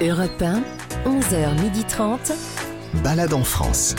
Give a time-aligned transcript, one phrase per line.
[0.00, 0.62] Europe 1,
[1.04, 2.32] 11h30.
[3.04, 3.94] Balade en France.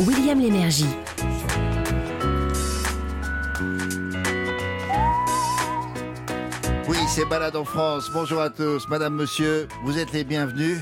[0.00, 0.86] William Lémergie.
[6.88, 8.10] Oui, c'est Balade en France.
[8.12, 10.78] Bonjour à tous, madame, monsieur, vous êtes les bienvenus.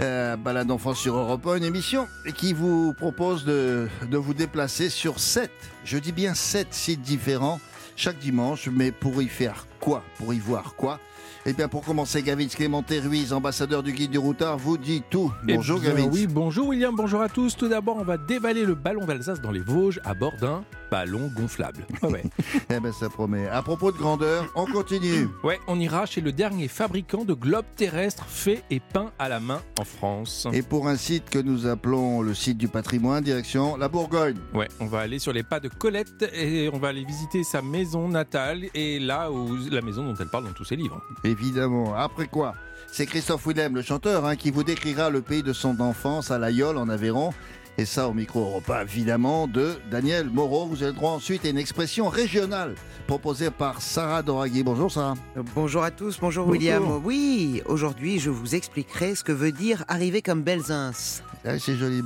[0.00, 2.06] Euh, Balade en France sur Europe 1, une émission
[2.36, 5.50] qui vous propose de, de vous déplacer sur sept,
[5.84, 7.60] je dis bien sept sites différents
[7.96, 10.04] chaque dimanche, mais pour y faire quoi?
[10.18, 11.00] Pour y voir quoi?
[11.48, 15.32] Eh bien, pour commencer, Gavin Clémenté Ruiz, ambassadeur du guide du routard, vous dit tout.
[15.44, 16.10] Bonjour, Eh bien, Gavin.
[16.10, 17.56] Oui, bonjour William, bonjour à tous.
[17.56, 21.30] Tout d'abord, on va dévaler le ballon d'Alsace dans les Vosges à bord d'un ballon
[21.34, 21.86] gonflable.
[22.06, 22.22] Ouais.
[22.70, 23.48] Eh ben, ça promet.
[23.48, 25.28] À propos de grandeur, on continue.
[25.42, 29.40] Ouais, on ira chez le dernier fabricant de globes terrestres faits et peints à la
[29.40, 30.46] main en France.
[30.52, 34.36] Et pour un site que nous appelons le site du patrimoine, direction la Bourgogne.
[34.54, 37.60] Ouais, on va aller sur les pas de Colette et on va aller visiter sa
[37.62, 41.02] maison natale et là où la maison dont elle parle dans tous ses livres.
[41.24, 41.94] Évidemment.
[41.96, 42.54] Après quoi
[42.92, 46.38] C'est Christophe Willem, le chanteur, hein, qui vous décrira le pays de son enfance à
[46.38, 47.32] l'Aïol en Aveyron.
[47.78, 50.64] Et ça au micro Europa, évidemment, de Daniel Moreau.
[50.66, 52.74] Vous avez le droit ensuite à une expression régionale
[53.06, 54.62] proposée par Sarah Doraghi.
[54.62, 55.14] Bonjour Sarah.
[55.36, 56.52] Euh, Bonjour à tous, bonjour, Bonjour.
[56.60, 57.00] William.
[57.04, 60.92] Oui, aujourd'hui je vous expliquerai ce que veut dire arriver comme Belzins.
[61.48, 62.02] Ah, c'est joli.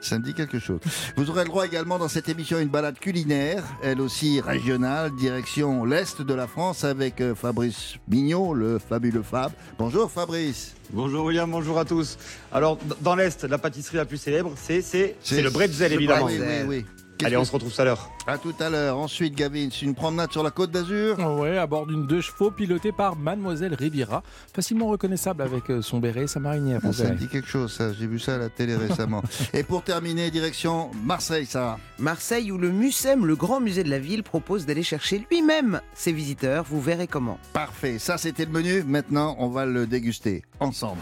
[0.00, 0.80] Ça me dit quelque chose.
[1.16, 5.14] Vous aurez le droit également dans cette émission à une balade culinaire, elle aussi régionale,
[5.14, 9.52] direction l'Est de la France avec euh, Fabrice Mignot, le fabuleux Fab.
[9.78, 10.74] Bonjour Fabrice.
[10.90, 12.18] Bonjour William, bonjour à tous.
[12.52, 16.26] Alors, dans l'Est, la pâtisserie la plus célèbre, c'est c'est le bretzel, évidemment.
[16.26, 16.84] Oui, oui, oui.
[17.18, 18.10] Qu'est-ce Allez, que- on se retrouve tout à l'heure.
[18.26, 18.98] À tout à l'heure.
[18.98, 21.18] Ensuite, Gavin, c'est une promenade sur la côte d'Azur.
[21.38, 24.22] Ouais, à bord d'une deux chevaux pilotée par Mademoiselle Riviera,
[24.54, 26.80] facilement reconnaissable avec euh, son béret et sa marinière.
[26.82, 27.92] Ah, ça me dit quelque chose, ça.
[27.92, 29.22] J'ai vu ça à la télé récemment.
[29.52, 31.78] Et pour terminer, direction Marseille, Sarah.
[31.98, 36.12] Marseille où le MUSEM, le grand musée de la ville, propose d'aller chercher lui-même ses
[36.12, 36.64] visiteurs.
[36.68, 37.38] Vous verrez comment.
[37.52, 37.98] Parfait.
[37.98, 38.82] Ça, c'était le menu.
[38.84, 41.00] Maintenant, on va le déguster ensemble.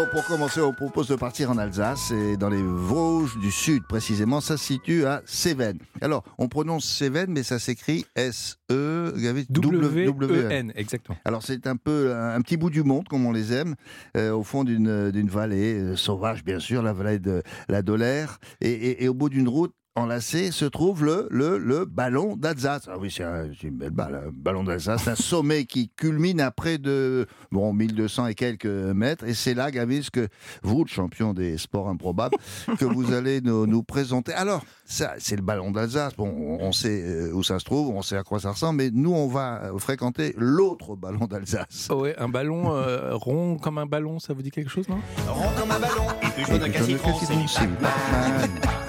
[0.00, 3.82] Bon, pour commencer, on propose de partir en Alsace et dans les Vosges du Sud,
[3.86, 4.40] précisément.
[4.40, 5.76] Ça se situe à Cévennes.
[6.00, 9.12] Alors, on prononce Cévennes, mais ça s'écrit S-E...
[9.18, 11.18] Gavin, W-E-N, exactement.
[11.26, 13.74] Alors c'est un peu un, petit bout du monde comme on les aime,
[14.16, 18.38] euh, au fond d'une d'une vallée euh, sauvage bien sûr, la vallée de la Dolère,
[18.62, 22.88] et, et- et au bout d'une route enlacée se trouve le, le, le ballon d'Alsace.
[22.90, 26.50] Ah oui, c'est un- une belle balle, un ballon d'Alsace, un sommet qui culmine à
[26.50, 30.28] près de bon 1200 et quelques mètres, et c'est là, Gavis, que
[30.62, 32.36] vous, le champion des sports improbables,
[32.78, 34.32] que vous allez nous, nous présenter.
[34.32, 36.14] Alors, ça, c'est le ballon d'Alsace.
[36.16, 36.28] Bon,
[36.60, 39.12] on sait euh, où ça se trouve, on sait à quoi ça ressemble, mais nous,
[39.12, 41.88] on va fréquenter l'autre ballon d'Alsace.
[41.90, 45.00] Oh ouais, un ballon euh, rond comme un ballon, ça vous dit quelque chose, non?
[45.28, 48.79] Rond comme un ballon, et plus jaune qu'un citron, c'est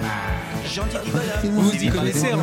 [0.71, 0.97] Gentil
[1.43, 2.39] Vous y connaissez, hein.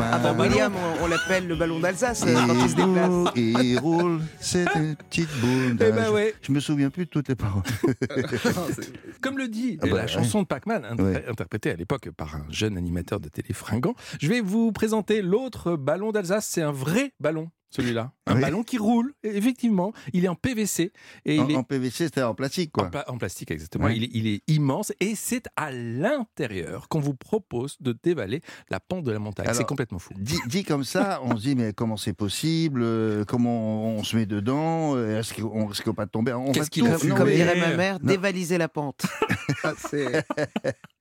[0.00, 3.08] Ah bah, William, on, on l'appelle le ballon d'Alsace euh, quand il se Il déplace.
[3.08, 5.72] roule, il roule, c'est une petite boule.
[5.80, 6.34] Eh ben Je- ouais.
[6.42, 7.62] Je me souviens plus de toutes les paroles.
[9.20, 10.08] Comme le dit Ah bah, la ouais.
[10.08, 11.24] chanson de Pac-Man, inter- Ouais.
[11.28, 15.76] interprétée à l'époque par un jeune animateur de télé fringant, je vais vous présenter l'autre
[15.76, 16.46] ballon d'Alsace.
[16.48, 18.12] C'est un vrai ballon, celui-là.
[18.26, 18.40] Un Oui.
[18.40, 19.92] ballon qui roule, et effectivement.
[20.12, 20.92] Il est en PVC.
[21.24, 22.90] Et En, il est en PVC, c'était en plastique, en, quoi.
[22.90, 23.88] pla- en plastique, exactement.
[23.88, 28.40] Il, est, il est immense et c'est à l'intérieur qu'on vous propose de dévaler
[28.70, 29.46] la pente de la montagne.
[29.52, 30.12] C'est complètement fou.
[30.16, 34.16] Dit, dit comme ça, on se dit mais comment c'est possible euh, Comment on, se
[34.16, 36.32] met dedans euh, Est-ce qu'on risque pas de tomber?
[36.32, 38.06] On Qu'est-ce qu'il Comme dirait ma mère, Non.
[38.08, 39.02] dévaliser la pente.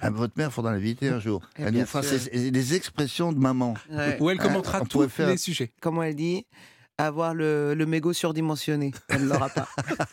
[0.00, 1.42] À votre mère, faudra l'inviter un jour.
[1.58, 3.74] Eh Elle nous fera des expressions de maman.
[3.90, 4.16] ouais.
[4.20, 5.72] Où elle Ah, commentera tous pourrait faire- les sujets.
[5.80, 6.46] Comment elle dit
[7.00, 8.90] avoir le, le mégot surdimensionné.
[9.08, 9.68] Elle ne l'aura pas.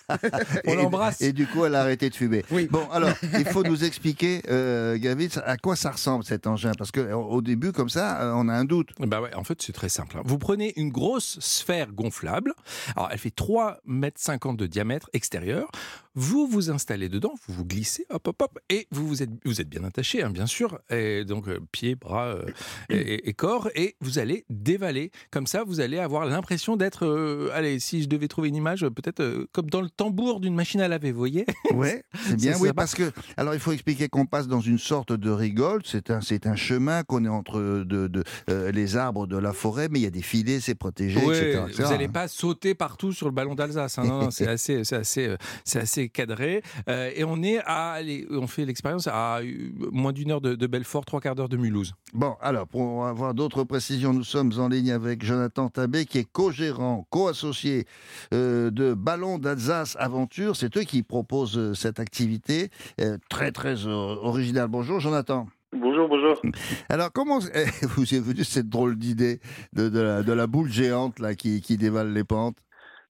[0.68, 1.19] On l'embrasse.
[1.19, 2.45] Et du coup, elle a arrêté de fumer.
[2.51, 2.68] Oui.
[2.69, 3.09] Bon, alors,
[3.40, 6.74] il faut nous expliquer, euh, Gavitz, à quoi ça ressemble cet engin?
[6.78, 8.90] Parce que au au début, comme ça, euh, on a un doute.
[9.00, 10.18] Bah ouais, en fait, c'est très simple.
[10.18, 10.22] hein.
[10.25, 12.53] Vous prenez une grosse sphère gonflable.
[12.95, 15.72] Alors, elle fait 3,50 mètres de diamètre extérieur.
[16.15, 19.59] Vous vous installez dedans, vous vous glissez, hop, hop, hop, et vous vous êtes, vous
[19.59, 22.45] êtes bien attaché, hein, bien sûr, et donc euh, pieds, bras euh,
[22.89, 25.12] et, corps, et vous allez dévaler.
[25.29, 28.88] Comme ça, vous allez avoir l'impression d'être, euh, allez, si je devais trouver une image,
[28.88, 31.45] peut-être euh, comme dans le tambour d'une machine à laver, vous voyez?
[31.73, 32.53] Ouais, c'est bien.
[32.53, 32.73] Oui, sympa.
[32.73, 35.81] parce que alors il faut expliquer qu'on passe dans une sorte de rigole.
[35.83, 38.23] C'est un c'est un chemin qu'on est entre de, de,
[38.71, 41.63] les arbres de la forêt, mais il y a des filets, c'est protégé, Ouais, etc.,
[41.75, 43.97] vous n'allez pas sauter partout sur le ballon d'Alsace.
[44.00, 44.06] hein.
[44.06, 45.35] Non, non, c'est assez, c'est assez,
[45.65, 46.62] c'est assez cadré.
[46.90, 49.44] Euh, et on est à, allez, on fait l'expérience à euh,
[49.92, 51.94] moins d'une heure de, de Belfort, trois quarts d'heure de Mulhouse.
[52.13, 56.31] Bon, alors pour avoir d'autres précisions, nous sommes en ligne avec Jonathan Tabé, qui est
[56.31, 57.86] co-gérant, co-associé
[58.34, 60.56] euh, de Ballon d'Alsace Aventure.
[60.56, 62.69] C'est eux qui proposent cette activité
[63.02, 64.68] euh, très très euh, originale.
[64.68, 65.48] Bonjour, Jonathan.
[65.78, 66.42] Bonjour, bonjour.
[66.90, 69.40] Alors, comment eh, vous est venue cette drôle d'idée
[69.74, 72.57] de, de la, de la boule géante là, qui, qui dévale les pentes?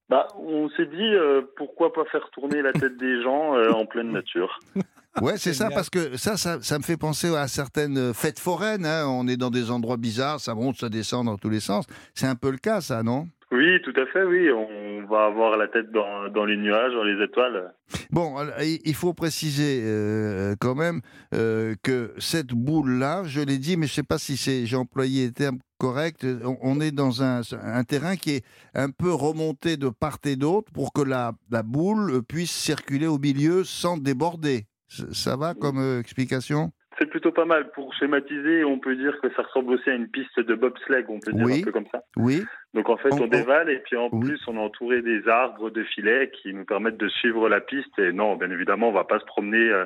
[0.09, 3.85] Bah, on s'est dit euh, pourquoi pas faire tourner la tête des gens euh, en
[3.85, 4.59] pleine nature.
[5.21, 8.85] Ouais, c'est ça, parce que ça, ça, ça me fait penser à certaines fêtes foraines.
[8.85, 9.05] hein.
[9.07, 11.85] On est dans des endroits bizarres, ça monte, ça descend dans tous les sens.
[12.13, 13.25] C'est un peu le cas, ça, non?
[13.51, 14.51] Oui, tout à fait, oui.
[14.51, 17.73] On va avoir la tête dans, les nuages, dans les étoiles.
[18.09, 21.01] Bon, alors, il faut préciser euh, quand même
[21.33, 25.27] euh, que cette boule-là, je l'ai dit, mais je ne sais pas si j'ai employé
[25.27, 26.25] les termes corrects,
[26.61, 27.43] on, est dans un,
[27.83, 31.33] terrain qui est un peu remonté de part et d'autre pour que la,
[31.63, 34.65] boule puisse circuler au milieu sans déborder.
[34.87, 36.71] Ça va comme euh, explication?
[36.99, 37.71] C'est plutôt pas mal.
[37.71, 41.19] Pour schématiser, on peut dire que ça ressemble aussi à une piste de bobsleigh, on
[41.19, 41.59] peut dire Oui.
[41.61, 42.03] un peu comme ça.
[42.15, 42.43] Oui
[42.73, 44.27] Donc en fait, On- dévale et puis en Oui.
[44.29, 47.97] plus, on est entouré des arbres, de filets qui nous permettent de suivre la piste.
[47.99, 49.85] Et non, bien évidemment, on va pas se promener euh,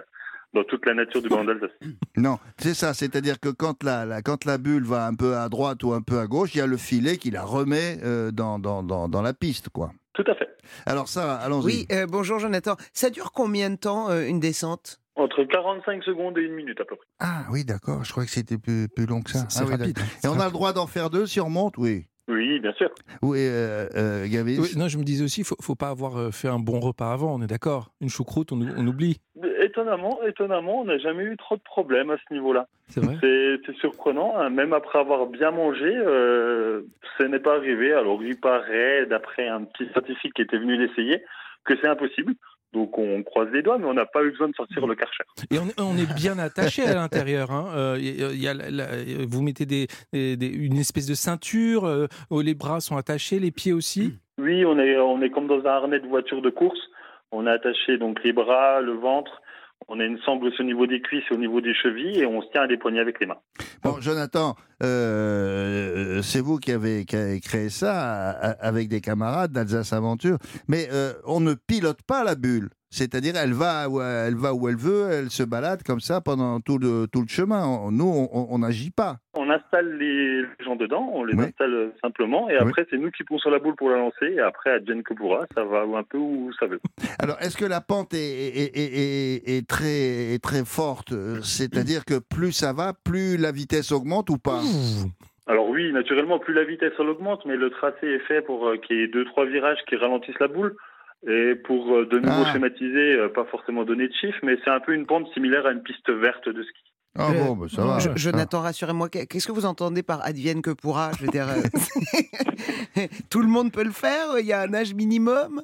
[0.54, 1.72] dans toute la nature du Ballon d'Alsace.
[2.18, 2.94] Non, c'est ça.
[2.94, 6.02] C'est-à-dire que quand la, la- quand la bulle va un peu à droite ou un
[6.02, 9.08] peu à gauche, il y a le filet qui la remet euh, dans, dans, dans,
[9.10, 9.92] dans la piste, quoi.
[10.14, 10.50] Tout à fait.
[10.86, 11.66] Alors ça, allons-y.
[11.66, 12.76] Oui, euh, bonjour Jonathan.
[12.94, 15.00] Ça dure combien de temps euh, une descente?
[15.20, 17.06] Entre 45 secondes et une minute à peu près.
[17.20, 18.04] Ah oui, d'accord.
[18.04, 19.46] Je crois que c'était plus, plus long que ça.
[19.50, 19.96] C'est Ah oui, rapide.
[19.96, 20.10] d'accord.
[20.24, 22.06] Et on a le droit d'en faire deux si on remonte Oui.
[22.30, 22.90] Oui, bien sûr.
[23.24, 26.30] Oui, euh, euh, Gavis Oui, non, je me disais aussi, faut, faut pas avoir euh,
[26.32, 29.20] fait un bon repas avant, on est d'accord Une choucroute, on, on oublie.
[29.60, 32.68] Étonnamment, étonnamment, on n'a jamais eu trop de problèmes à ce niveau-là.
[32.88, 33.18] C'est vrai?
[33.20, 36.84] C'est c'est surprenant, hein, même après avoir bien mangé, euh,
[37.18, 37.94] ce n'est pas arrivé.
[37.94, 41.24] Alors il paraît, d'après un petit scientifique qui était venu l'essayer,
[41.66, 42.34] que c'est impossible.
[42.74, 45.24] Donc on croise les doigts, mais on n'a pas eu besoin de sortir le karcher.
[45.50, 47.50] Et on, est- on est bien attaché à l'intérieur.
[47.52, 47.66] Hein.
[47.76, 48.88] Euh, y a- y a la- la-
[49.28, 53.40] vous mettez des, des- des- une espèce de ceinture, euh, où les bras sont attachés,
[53.40, 54.14] les pieds aussi.
[54.38, 56.80] Oui, on est, on est comme dans un harnais de voiture de course.
[57.32, 59.42] On a attaché donc les bras, le ventre.
[59.88, 62.42] On a une sangle au niveau des cuisses et au niveau des chevilles et on
[62.42, 63.38] se tient à des poignets avec les mains.
[63.84, 70.38] Bon, Jonathan, euh, c'est vous qui avez, créé ça a- avec des camarades d'Alsace Aventure,
[70.68, 72.70] mais euh, on ne pilote pas la bulle.
[72.92, 76.60] C'est-à-dire, elle va, où elle va où elle veut, elle se balade comme ça pendant
[76.60, 77.90] tout le, tout le chemin.
[77.92, 79.18] Nous, on- n'agit pas.
[79.38, 81.46] On installe les gens dedans, on les Oui.
[81.46, 82.60] installe simplement et Oui.
[82.62, 85.46] après c'est nous qui poussons la boule pour la lancer et après advienne que pourra,
[85.56, 86.80] ça va un peu où ça veut.
[87.20, 88.98] Alors, est-ce que la pente est, est- est-
[89.48, 94.30] est- est très, très forte Euh, C'est-à-dire que plus ça va, plus la vitesse augmente
[94.30, 94.62] ou pas?
[95.48, 98.78] Alors oui, naturellement, plus la vitesse elle augmente, mais le tracé est fait pour euh,
[98.78, 100.76] qu'il y ait deux trois virages qui ralentissent la boule.
[101.28, 102.52] Et pour euh, de nouveau Ah.
[102.54, 105.72] schématiser, euh, pas forcément donner de chiffres, mais c'est un peu une pente similaire à
[105.74, 106.82] une piste verte de ski.
[107.18, 108.00] Ah Euh, bon, bah, ça va.
[108.00, 108.16] Je- ça.
[108.16, 111.62] Jonathan, rassurez-moi, qu'est- qu'est-ce que vous entendez par advienne que pourra Je veux dire, euh,
[113.30, 115.62] tout le monde peut le faire Il y a un âge minimum?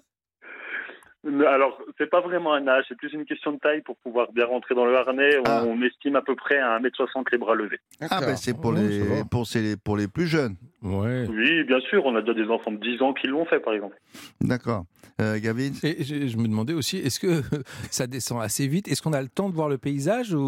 [1.25, 4.45] Alors, c'est pas vraiment un âge, c'est plus une question de taille pour pouvoir bien
[4.45, 5.37] rentrer dans le harnais.
[5.39, 5.63] On, Ah.
[5.65, 7.79] on estime à peu près à 1m60 les bras levés.
[8.11, 9.01] Ah, ben c'est pour, les,
[9.31, 10.55] pour, ces- pour les plus jeunes.
[10.83, 11.25] Ouais.
[11.27, 13.73] Oui, bien sûr, on a déjà des enfants de 10 ans qui l'ont fait, par
[13.73, 13.99] exemple.
[14.41, 14.85] D'accord.
[15.19, 17.41] Euh, Gavin Et je, je me demandais aussi, est-ce que
[17.89, 18.87] ça descend assez vite?
[18.87, 20.39] Est-ce qu'on a le temps de voir le paysage ou,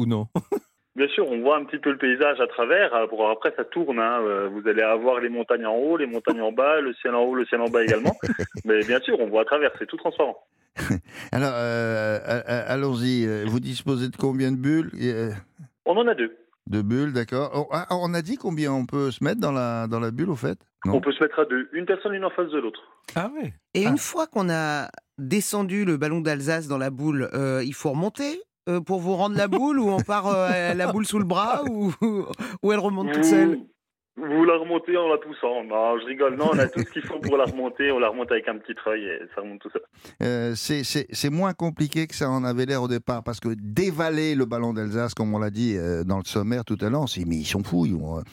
[0.00, 0.26] ou non?
[0.98, 2.92] Bien sûr, on voit un petit peu le paysage à travers.
[2.92, 3.98] Alors après, ça tourne.
[4.00, 4.18] hein.
[4.20, 7.22] Euh, Vous allez avoir les montagnes en haut, les montagnes en bas, le ciel en
[7.22, 8.16] haut, le ciel en bas également.
[8.64, 9.70] Mais bien sûr, on voit à travers.
[9.78, 10.36] C'est tout transparent.
[11.32, 13.26] Alors, euh, euh, euh, allons-y.
[13.26, 15.30] Euh, Vous disposez de combien de bulles Euh,
[15.86, 16.36] On en a deux.
[16.66, 17.50] De bulles, d'accord.
[17.54, 20.28] Oh, ah, on a dit combien on peut se mettre dans la, dans la bulle,
[20.30, 20.58] au fait?
[20.84, 20.94] Non?
[20.96, 21.68] On peut se mettre à deux.
[21.72, 22.80] Une personne, une en face de l'autre.
[23.14, 23.90] Ah ouais Et Ah.
[23.90, 28.32] une fois qu'on a descendu le ballon d'Alsace dans la boule, euh, il faut remonter
[28.32, 28.36] euh,
[28.80, 31.62] pour vous rendre la boule ou on part euh, la boule sous le bras
[32.62, 33.60] ou elle remonte toute seule?
[34.20, 35.64] Vous, la remontez en la poussant.
[35.64, 36.36] Non, je rigole.
[36.36, 37.90] Non, on a tout ce qu'il faut pour la remonter.
[37.92, 39.82] On la remonte avec un petit treuil et ça remonte tout seul.
[40.22, 43.48] Euh, c'est- c'est c'est moins compliqué que ça en avait l'air au départ, parce que
[43.56, 47.04] dévaler le ballon d'Alsace, comme on l'a dit euh, dans le sommaire tout à l'heure,
[47.04, 47.86] dit, mais ils sont fous.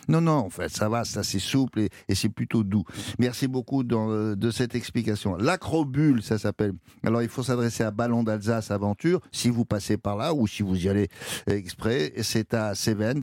[0.07, 2.83] Non, non, en fait, ça va, c'est assez souple et, c'est plutôt doux.
[3.19, 5.35] Merci beaucoup euh, de cette explication.
[5.37, 6.73] L'acrobule, ça s'appelle.
[7.05, 10.63] Alors, il faut s'adresser à Ballon d'Alsace Aventure, si vous passez par là ou si
[10.63, 11.07] vous y allez
[11.47, 12.13] exprès.
[12.21, 13.21] C'est à Cévennes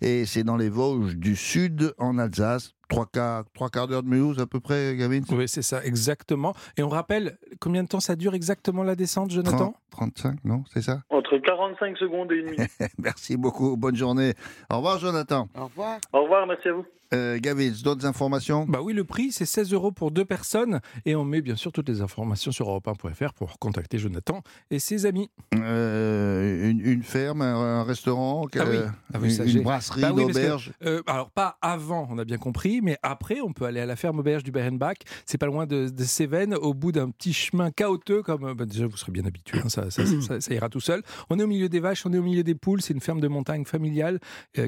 [0.00, 2.74] et c'est dans les Vosges du Sud, en Alsace.
[2.88, 5.20] Trois quarts, trois quarts d'heure de Mulhouse à peu près, Gavin?
[5.30, 6.52] Oui, c'est ça, exactement.
[6.76, 9.72] Et on rappelle combien de temps ça dure exactement la descente, Jonathan?
[9.90, 11.00] 30, 35, non C'est ça?
[11.08, 12.70] Entre 45 secondes et une minute.
[12.98, 13.76] Merci beaucoup.
[13.78, 14.34] Bonne journée.
[14.70, 15.48] Au revoir, Jonathan.
[15.56, 15.98] Au revoir.
[16.12, 16.84] Au revoir, merci à vous.
[17.12, 17.38] Euh,
[17.82, 18.64] d'autres informations?
[18.66, 20.80] Bah oui, le prix, c'est 16 euros pour deux personnes.
[21.04, 25.06] Et on met bien sûr toutes les informations sur europe1.fr pour contacter Jonathan et ses
[25.06, 25.30] amis.
[25.54, 28.76] Euh, une, une ferme, un, restaurant, Ah oui.
[28.76, 30.72] euh, Ah oui, une, brasserie, Bah une que, auberge.
[30.84, 33.96] euh, alors, pas avant, on a bien compris, mais après, on peut aller à la
[33.96, 34.96] ferme auberge du Berenbach.
[35.26, 38.86] C'est pas loin de, de Cévennes, au bout d'un petit chemin chaotique, comme bah, déjà
[38.86, 41.02] vous serez bien habitué, hein, ça, ça- ça- ça ira tout seul.
[41.30, 42.80] On est au milieu des vaches, on est au milieu des poules.
[42.82, 44.18] C'est une ferme de montagne familiale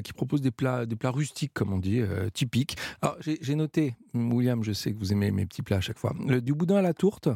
[0.03, 2.01] qui propose des plats, des plats rustiques, comme on dit,
[2.35, 2.77] typiques.
[3.01, 5.97] Alors, j'ai j'ai noté, William, je sais que vous aimez mes petits plats à chaque
[5.99, 6.13] fois.
[6.27, 7.29] Le- du boudin à la tourte.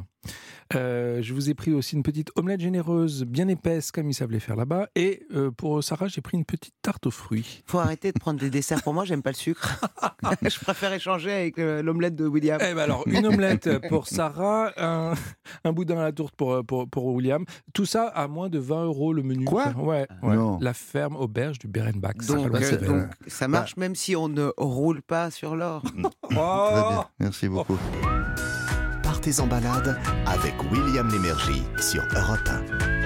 [0.75, 4.32] Euh, je vous ai pris aussi une petite omelette généreuse, bien épaisse, comme ils savent
[4.32, 4.89] les faire là-bas.
[4.96, 7.63] Et euh, pour Sarah, j'ai pris une petite tarte aux fruits.
[7.65, 9.79] Faut arrêter de prendre des desserts pour moi, j'aime pas le sucre.
[10.41, 12.60] je préfère échanger avec euh, l'omelette de William.
[12.62, 15.13] Eh ben alors, une omelette pour Sarah, un,
[15.63, 17.46] un boudin à la tourte pour, pour, pour William.
[17.74, 19.46] Tout ça à moins de 20 euros le menu.
[19.46, 19.70] Quoi?
[19.77, 20.36] Ouais, ouais.
[20.36, 20.60] Non.
[20.62, 22.18] La ferme auberge du Berenbach.
[22.27, 25.81] donc, ça marche même si on ne roule pas sur l'or.
[26.24, 27.77] Très bien, merci beaucoup.
[29.03, 32.99] Partez en balade avec William Lémergie sur Europe 1.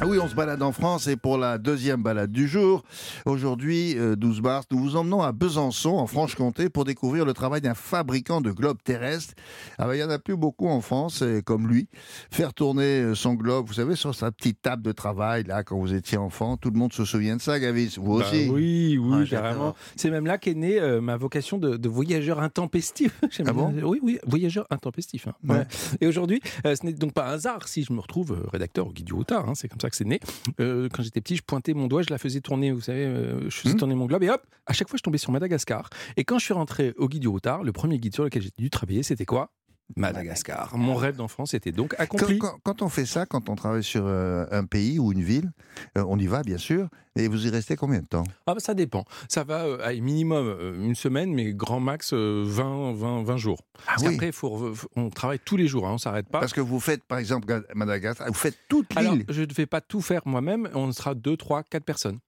[0.00, 2.84] Ah oui, on se balade en France et pour la deuxième balade du jour,
[3.26, 7.60] aujourd'hui, euh, 12 mars, nous vous emmenons à Besançon, en Franche-Comté, pour découvrir le travail
[7.62, 9.34] d'un fabricant de globes terrestres.
[9.76, 11.88] Ah ben, il n'y en a plus beaucoup en France, euh, comme lui.
[12.30, 15.76] Faire tourner euh, son globe, vous savez, sur sa petite table de travail, là, quand
[15.76, 17.98] vous étiez enfant, tout le monde se souvient de ça, Gavis.
[17.98, 19.74] Vous Bah aussi oui, oui, Ah, carrément.
[19.96, 23.20] C'est même là qu'est née euh, ma vocation de, de voyageur intempestif.
[23.40, 25.26] Ah bien- bon Oui, oui, voyageur intempestif.
[25.26, 25.32] hein.
[25.48, 25.56] Ouais.
[25.58, 25.66] Ouais.
[26.00, 28.86] Et aujourd'hui, euh, ce n'est donc pas un hasard si je me retrouve euh, rédacteur
[28.86, 29.48] au Guide du Routard.
[29.48, 30.20] hein, c'est comme ça que c'est né.
[30.60, 32.72] Euh, quand j'étais petit, je pointais mon doigt, je la faisais tourner.
[32.72, 33.78] Vous savez, euh, je faisais Hmm.
[33.78, 35.90] tourner mon globe et hop, à chaque fois, je tombais sur Madagascar.
[36.16, 38.50] Et quand je suis rentré au Guide du Routard, le premier guide sur lequel j'ai
[38.58, 39.50] dû travailler, c'était quoi?
[39.96, 40.76] Madagascar.
[40.76, 42.38] Mon rêve d'enfance était donc quand, accompli.
[42.38, 45.50] quand- quand on fait ça, quand on travaille sur euh, un pays ou une ville,
[45.96, 48.24] euh, on y va, bien sûr, et vous y restez combien de temps?
[48.46, 49.04] Ah bah, ça dépend.
[49.28, 53.36] Ça va euh, à minimum euh, une semaine, mais grand max euh, 20, 20, 20
[53.38, 53.62] jours.
[53.86, 54.10] Parce oui.
[54.10, 56.40] qu'après, faut on travaille tous les jours, hein, on s'arrête pas.
[56.40, 59.24] Parce que vous faites, par exemple, Madagascar, vous faites toute Alors, l'île.
[59.28, 62.18] je ne vais pas tout faire moi-même, on sera 2, 3, 4 personnes.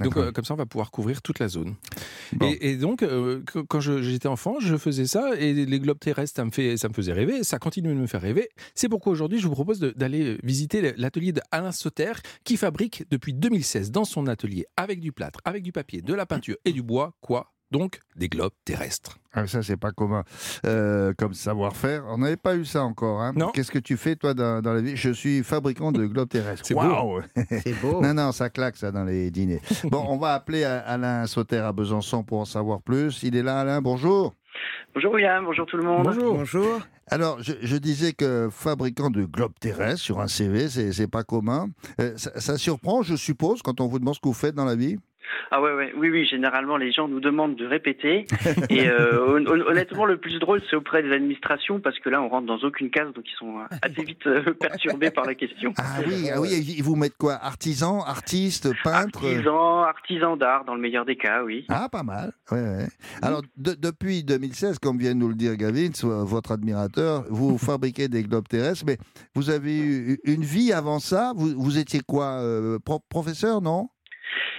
[0.00, 1.74] Donc euh, comme ça, on va pouvoir couvrir toute la zone.
[2.32, 2.48] Bon.
[2.50, 6.36] Et, et donc, euh, que- quand j'étais enfant, je faisais ça, et les globes terrestres,
[6.36, 8.48] ça me, fait, ça me faisait rêver, ça continue de me faire rêver.
[8.74, 12.12] C'est pourquoi aujourd'hui, je vous propose d'aller visiter l'atelier d'Alain Sauter,
[12.44, 16.26] qui fabrique depuis 2016 dans son atelier, avec du plâtre, avec du papier, de la
[16.26, 19.18] peinture et du bois, quoi donc des globes terrestres.
[19.32, 20.22] Ah, ça, c'est pas commun
[20.64, 22.04] euh, comme savoir-faire.
[22.06, 23.20] On n'avait pas eu ça encore.
[23.20, 23.32] Hein.
[23.34, 23.50] Non.
[23.50, 24.94] Qu'est-ce que tu fais, toi, dans, dans la vie?
[24.96, 26.64] Je suis fabricant de globes terrestres.
[26.64, 26.82] C'est beau.
[26.82, 28.00] Waouh C'est beau.
[28.00, 29.60] Non, non, ça claque, ça, dans les dîners.
[29.84, 33.24] Bon, on va appeler Alain Sauter à Besançon pour en savoir plus.
[33.24, 34.34] Il est là, Alain, bonjour.
[34.94, 36.04] Bonjour William, bonjour tout le monde.
[36.04, 36.34] Bonjour.
[36.36, 36.80] Bonjour.
[37.08, 41.24] Alors, je, je disais que fabricant de globes terrestres sur un CV, c'est c'est pas
[41.24, 41.68] commun.
[42.00, 44.64] Euh, ça, ça surprend, je suppose, quand on vous demande ce que vous faites dans
[44.64, 44.96] la vie?
[45.50, 48.26] Ah ouais, ouais, oui, oui, généralement les gens nous demandent de répéter.
[48.70, 52.20] Et euh, hon- hon- honnêtement, le plus drôle, c'est auprès des administrations, parce que là,
[52.22, 55.34] on rentre dans aucune case, donc ils sont euh, assez vite euh, perturbés par la
[55.34, 55.72] question.
[55.76, 57.34] Ah oui, ah oui, ils vous mettent quoi?
[57.34, 61.64] Artisan, artiste, peintre Artisan, artisan d'art, dans le meilleur des cas, oui.
[61.68, 62.32] Ah, pas mal.
[62.50, 62.86] Ouais, ouais.
[63.22, 68.08] Alors, de- depuis 2016, comme vient de nous le dire Gavin, votre admirateur, vous fabriquez
[68.08, 68.98] des globes terrestres, mais
[69.34, 71.32] vous avez eu une vie avant ça?
[71.36, 73.88] Vous, vous étiez quoi euh, pro- Professeur, non?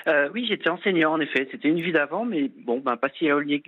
[0.08, 1.48] Euh, oui, j'étais enseignant, en effet.
[1.52, 3.62] C'était une vie d'avant, mais bon, ben, pas si éloigné,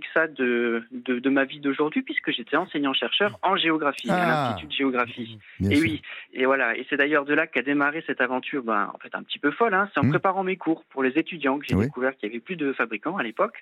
[0.00, 4.14] que ça de, de, de ma vie d'aujourd'hui, puisque j'étais enseignant-chercheur en géographie, Ah.
[4.14, 5.38] à l'Institut de géographie.
[5.60, 5.82] Et sûr.
[5.82, 9.14] oui, et voilà, et c'est d'ailleurs de là qu'a démarré cette aventure, ben, en fait
[9.14, 9.74] un petit peu folle.
[9.74, 9.88] Hein.
[9.92, 10.10] C'est en Hmm.
[10.10, 11.84] préparant mes cours pour les étudiants que j'ai Oui.
[11.86, 13.56] découvert qu'il y avait plus de fabricants à l'époque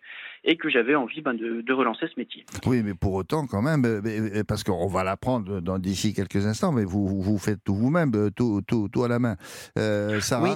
[0.44, 2.44] et que j'avais envie ben, de, de relancer ce métier.
[2.66, 6.72] Oui, mais pour autant, quand même, euh, mais- parce qu'on va l'apprendre d'ici quelques instants,
[6.72, 9.36] mais vous, vous- faites tout vous-même, euh, tout, tout, tout à la main.
[9.78, 10.44] Euh, Sarah?
[10.44, 10.50] Oui,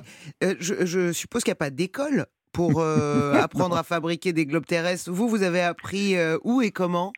[0.44, 4.46] euh, je, je suppose qu'il n'y a pas d'école pour euh, apprendre à fabriquer des
[4.46, 5.10] globes terrestres.
[5.10, 7.12] Vous, vous avez appris euh, où et comment?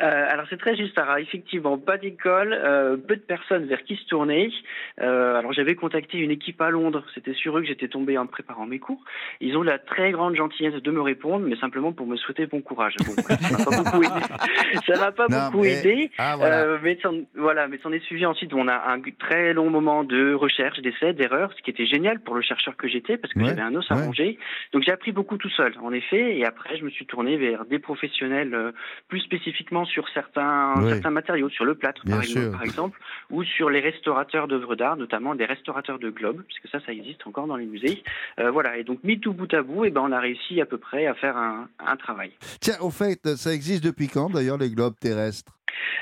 [0.00, 1.20] Euh, alors c'est très juste, Sarah.
[1.20, 4.52] Effectivement, pas d'école, euh, peu de personnes vers qui se tourner.
[5.00, 7.04] Euh, alors j'avais contacté une équipe à Londres.
[7.14, 9.02] C'était sur eux que j'étais tombé en préparant mes cours.
[9.40, 12.60] Ils ont la très grande gentillesse de me répondre, mais simplement pour me souhaiter bon
[12.60, 12.94] courage.
[13.06, 14.82] Bon, ça m'a pas beaucoup aidé.
[14.86, 16.10] Ça m'a pas Non, beaucoup mais- aidé.
[16.18, 16.78] Ah, voilà.
[16.82, 16.98] Mais
[17.34, 18.52] voilà, est suivi ensuite.
[18.54, 22.34] On a un très long moment de recherche, d'essais, d'erreurs, ce qui était génial pour
[22.34, 24.04] le chercheur que j'étais parce que Ouais, j'avais un os à ouais.
[24.04, 24.38] ronger.
[24.72, 26.36] Donc j'ai appris beaucoup tout seul, en effet.
[26.36, 28.72] Et après, je me suis tourné vers des professionnels
[29.08, 29.26] plus
[29.58, 33.00] spécifiquement sur certains, certains matériaux, sur le plâtre par, exemple, par exemple,
[33.30, 37.26] ou sur les restaurateurs d'œuvres d'art, notamment des restaurateurs de globes, puisque ça, ça existe
[37.26, 38.02] encore dans les musées.
[38.38, 38.76] Euh, voilà.
[38.76, 41.06] Et donc mis tout bout à bout, et ben on a réussi à peu près
[41.06, 42.32] à faire un, un travail.
[42.60, 45.52] Tiens, au fait, ça existe depuis quand, d'ailleurs, les globes terrestres?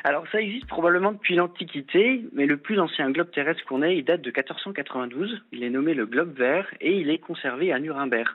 [0.04, 4.04] Alors ça existe probablement depuis l'Antiquité, mais le plus ancien globe terrestre qu'on ait, il
[4.04, 5.42] date de 1492.
[5.52, 8.28] Il est nommé le globe vert et il est conservé à Nuremberg.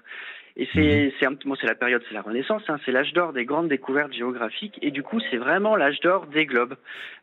[0.58, 3.14] Et c'est c'est un petit- bon, c'est la période, c'est la Renaissance, hein, c'est l'âge
[3.14, 4.78] d'or des grandes découvertes géographiques.
[4.82, 6.76] Et du coup, c'est vraiment l'âge d'or des globes.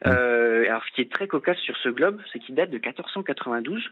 [0.06, 3.82] Euh, alors, ce qui est très cocasse sur ce globe, c'est qu'il date de 1492,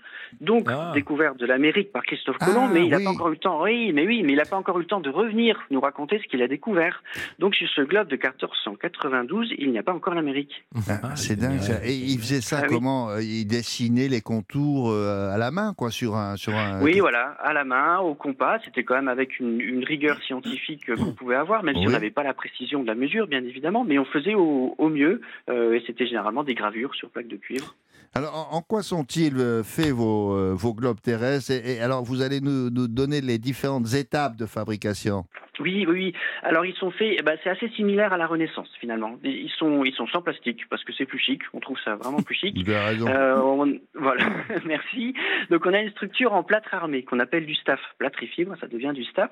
[0.41, 0.93] donc Ah.
[0.95, 2.69] découverte de l'Amérique par Christophe Ah, Colomb.
[2.69, 3.05] mais il n'a oui.
[3.05, 3.63] pas encore eu le temps.
[3.63, 6.19] Oui, mais oui, mais il n'a pas encore eu le temps de revenir nous raconter
[6.23, 7.03] ce qu'il a découvert.
[7.39, 10.65] Donc, sur ce globe de 1492, il n'y a pas encore l'Amérique.
[10.89, 11.85] Ah, Ah, c'est dingue ça.
[11.85, 12.75] Et il faisait ça Ah oui.
[12.75, 16.37] comment Euh, Il dessinait les contours euh, à la main, quoi, sur un.
[16.37, 16.81] Sur un...
[16.83, 18.59] Oui, voilà, à la main, au compas.
[18.65, 22.11] C'était quand même avec une, une rigueur scientifique qu'on pouvait avoir, même si on n'avait
[22.11, 25.21] pas la précision de la mesure, bien évidemment, mais on faisait au, au mieux.
[25.49, 27.75] euh, et c'était généralement des gravures sur plaques de cuivre.
[28.15, 32.23] Alors, en, quoi sont-ils euh, faits vos, euh, vos globes terrestres et, et alors, vous
[32.23, 35.25] allez nous, nous donner les différentes étapes de fabrication?
[35.59, 36.13] Oui, oui, oui.
[36.43, 39.19] Alors ils sont faits, eh ben, c'est assez similaire à la Renaissance finalement.
[39.25, 41.41] Ils sont, ils sont sans plastique parce que c'est plus chic.
[41.55, 42.55] On trouve ça vraiment plus chic.
[42.63, 43.07] Vous avez raison.
[43.09, 44.27] Euh, on- voilà,
[44.67, 45.15] merci.
[45.51, 48.55] Donc on a une structure en plâtre armé qu'on appelle du staff, plâtre et fibre,
[48.61, 49.31] ça devient du staff.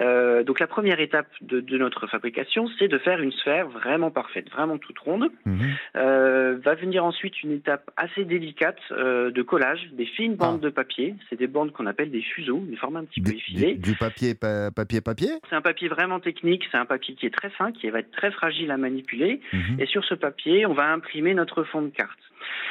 [0.00, 4.12] Euh, donc la première étape de, de notre fabrication, c'est de faire une sphère vraiment
[4.12, 5.28] parfaite, vraiment toute ronde.
[5.44, 5.58] Mhm.
[5.96, 10.66] Euh, va venir ensuite une étape assez délicate euh, de collage, des fines bandes Ah.
[10.66, 11.14] de papier.
[11.28, 13.74] C'est des bandes qu'on appelle des fuseaux, des formats un petit peu Du, effilés.
[13.74, 15.30] du- du papier, pa- papier, papier?
[15.50, 18.10] C'est un papier vraiment technique, c'est un papier qui est très fin, qui va être
[18.12, 19.40] très fragile à manipuler.
[19.52, 19.80] Mhm.
[19.80, 22.18] Et sur ce papier, on va imprimer notre fond de carte.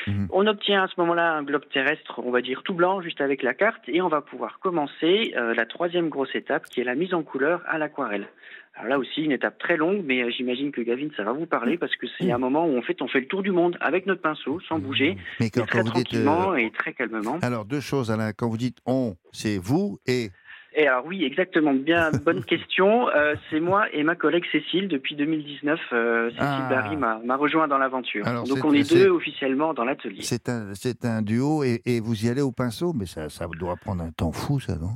[0.07, 0.27] Mhm.
[0.31, 3.41] On obtient à ce moment-là un globe terrestre, on va dire tout blanc, juste avec
[3.41, 6.95] la carte, et on va pouvoir commencer euh, la troisième grosse étape, qui est la
[6.95, 8.27] mise en couleur à l'aquarelle.
[8.75, 11.45] Alors là aussi, une étape très longue, mais euh, j'imagine que Gavin, ça va vous
[11.45, 13.77] parler, parce que c'est un moment où on fait, on fait le tour du monde
[13.81, 16.13] avec notre pinceau, sans bouger, Mais mais quand, très quand vous dites.
[16.15, 17.37] euh, tranquillement et très calmement.
[17.43, 18.31] alors, deux choses, Alain.
[18.33, 20.29] Quand vous dites on, c'est vous et.
[20.75, 23.07] Et alors oui, exactement, bien bonne question.
[23.09, 25.79] Euh, c'est moi et ma collègue Cécile depuis 2019.
[25.93, 26.67] Euh, Cécile Ah.
[26.67, 28.25] Barry m'a rejoint dans l'aventure.
[28.47, 30.23] Donc on est deux officiellement dans l'atelier.
[30.23, 30.71] C'est un,
[31.03, 34.09] un duo et, et vous y allez au pinceau, mais ça, ça doit prendre un
[34.09, 34.89] temps fou, ça, non?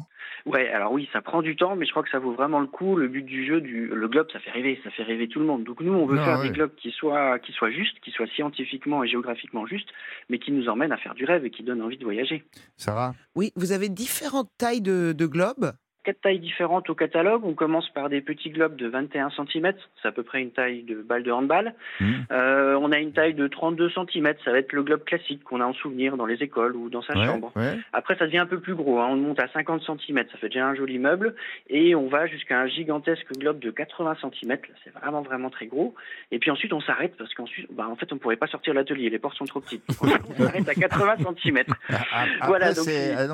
[0.48, 2.68] Ouais, alors oui, ça prend du temps, mais je crois que ça vaut vraiment le
[2.68, 2.96] coup.
[2.96, 5.46] Le but du jeu, du le globe, ça fait rêver, ça fait rêver tout le
[5.46, 5.64] monde.
[5.66, 6.48] Donc nous, on veut Non, faire ouais.
[6.48, 9.90] des globes qui soient qui soient justes, qui soient scientifiquement et géographiquement justes,
[10.30, 12.46] mais qui nous emmènent à faire du rêve et qui donnent envie de voyager.
[12.78, 13.14] Sarah?
[13.36, 15.74] Oui, vous avez différentes tailles de, de globes.
[16.08, 17.42] Quatre tailles différentes au catalogue.
[17.44, 20.84] On commence par des petits globes de 21 cm, c'est à peu près une taille
[20.84, 21.74] de balle de handball.
[22.00, 22.26] Mhm.
[22.32, 25.60] Euh, on a une taille de 32 cm, ça va être le globe classique qu'on
[25.60, 27.52] a en souvenir dans les écoles ou dans sa Ouais, chambre.
[27.58, 27.78] ouais.
[27.92, 29.00] Après, ça devient un peu plus gros.
[29.02, 29.08] hein.
[29.12, 31.36] On monte à 50 cm, ça fait déjà un joli meuble.
[31.70, 34.50] Et on va jusqu'à un gigantesque globe de 80 cm.
[34.52, 35.94] Là, c'est vraiment, vraiment très gros.
[36.32, 38.80] Et puis ensuite, on s'arrête parce qu'ensuite, bah, en fait, on pourrait pas sortir de
[38.80, 39.10] l'atelier.
[39.10, 39.84] Les portes sont trop petites.
[40.02, 41.58] on s'arrête à 80 cm.
[41.90, 42.86] Après, Voilà, donc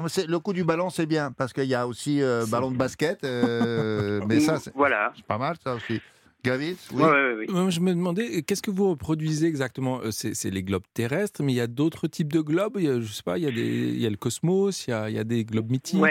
[0.10, 2.78] c'est- le coup du ballon, c'est bien, parce qu'il y a aussi euh, ballon de
[2.78, 5.13] basket, euh, mais ça, c'est Voilà.
[5.15, 6.02] c'est pas mal, ça aussi.
[6.43, 7.02] Gavis oui.
[7.02, 7.45] Ouais, ouais, ouais.
[7.47, 10.02] Moi, je me demandais, qu'est-ce que vous reproduisez exactement?
[10.02, 12.76] Euh, C'est les globes terrestres, mais il y a d'autres types de globes?
[12.78, 14.88] Il y a, je sais pas, il y a, des, il y a le cosmos,
[14.88, 16.02] il y a, il y a des globes mythiques.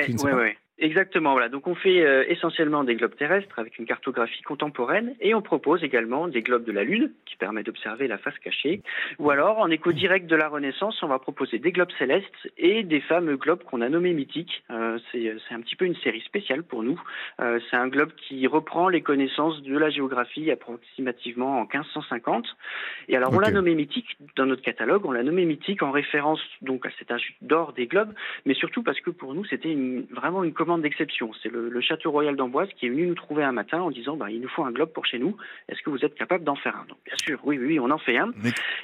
[0.82, 1.48] Exactement, voilà.
[1.48, 5.84] Donc on fait euh, essentiellement des globes terrestres avec une cartographie contemporaine et on propose
[5.84, 8.82] également des globes de la Lune qui permet d'observer la face cachée.
[9.20, 12.82] Ou alors en écho direct de la Renaissance, on va proposer des globes célestes et
[12.82, 14.64] des fameux globes qu'on a nommés mythiques.
[14.72, 17.00] Euh, c'est c'est un petit peu une série spéciale pour nous.
[17.40, 22.44] Euh, c'est un globe qui reprend les connaissances de la géographie approximativement en 1550.
[23.08, 26.40] Et alors on l'a nommé mythique dans notre catalogue, on l'a nommé mythique en référence
[26.60, 28.12] donc à cet âge d'or des globes
[28.46, 29.76] mais surtout parce que pour nous, c'était
[30.10, 31.30] vraiment une commande d'exception.
[31.42, 34.16] C'est le, le Château Royal d'Amboise qui est venu nous trouver un matin en disant
[34.16, 35.36] bah, il nous faut un globe pour chez nous.
[35.68, 36.84] Est-ce que vous êtes capable d'en faire un?
[36.88, 38.32] Donc, bien sûr, oui, oui, on en fait un.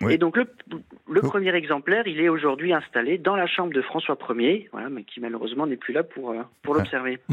[0.00, 0.14] Mais-.
[0.14, 0.46] Et donc, le,
[1.08, 1.28] le Oh.
[1.28, 5.20] premier exemplaire, il est aujourd'hui installé dans la chambre de François Ier, voilà, mais qui
[5.20, 7.18] malheureusement n'est plus là pour, euh, pour l'observer.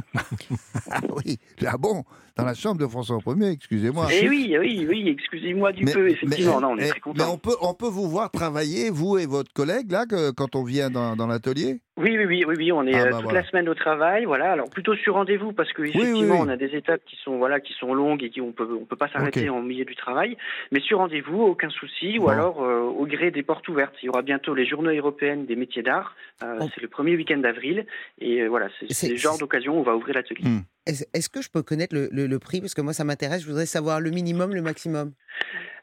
[0.91, 2.03] Ah oui, ah bon,
[2.37, 4.07] dans la chambre de François Ier, excusez-moi.
[4.13, 6.55] Et oui, oui, oui, excusez-moi du Mais- peu, effectivement.
[6.55, 9.17] mais- non, on est mais- très Mais on peut, on peut vous voir travailler, vous
[9.17, 11.79] et votre collègue, là, que- quand on vient dans, dans l'atelier?
[11.97, 13.41] Oui, oui, oui, oui, oui, on est Ah euh, bah toute voilà.
[13.41, 14.51] la semaine au travail, voilà.
[14.51, 16.37] Alors plutôt sur rendez-vous parce que effectivement, oui, oui.
[16.41, 18.83] on a des étapes qui sont voilà, qui sont longues et qui on peut on
[18.83, 20.35] peut pas s'arrêter en milieu du travail,
[20.73, 22.19] mais sur rendez-vous, aucun souci.
[22.19, 23.95] Ou alors euh, au gré des portes ouvertes.
[24.03, 26.15] Il y aura bientôt les journées européennes des métiers d'art.
[26.43, 26.67] Euh, Oh.
[26.75, 27.85] C'est le premier week-end d'avril
[28.19, 30.43] et euh, voilà, c'est le genre d'occasion où on va ouvrir l'atelier.
[30.43, 30.61] Hmm.
[30.85, 32.61] Est-ce que je peux connaître le prix?
[32.61, 33.41] Parce que moi, ça m'intéresse.
[33.41, 35.13] Je voudrais savoir le minimum, le maximum.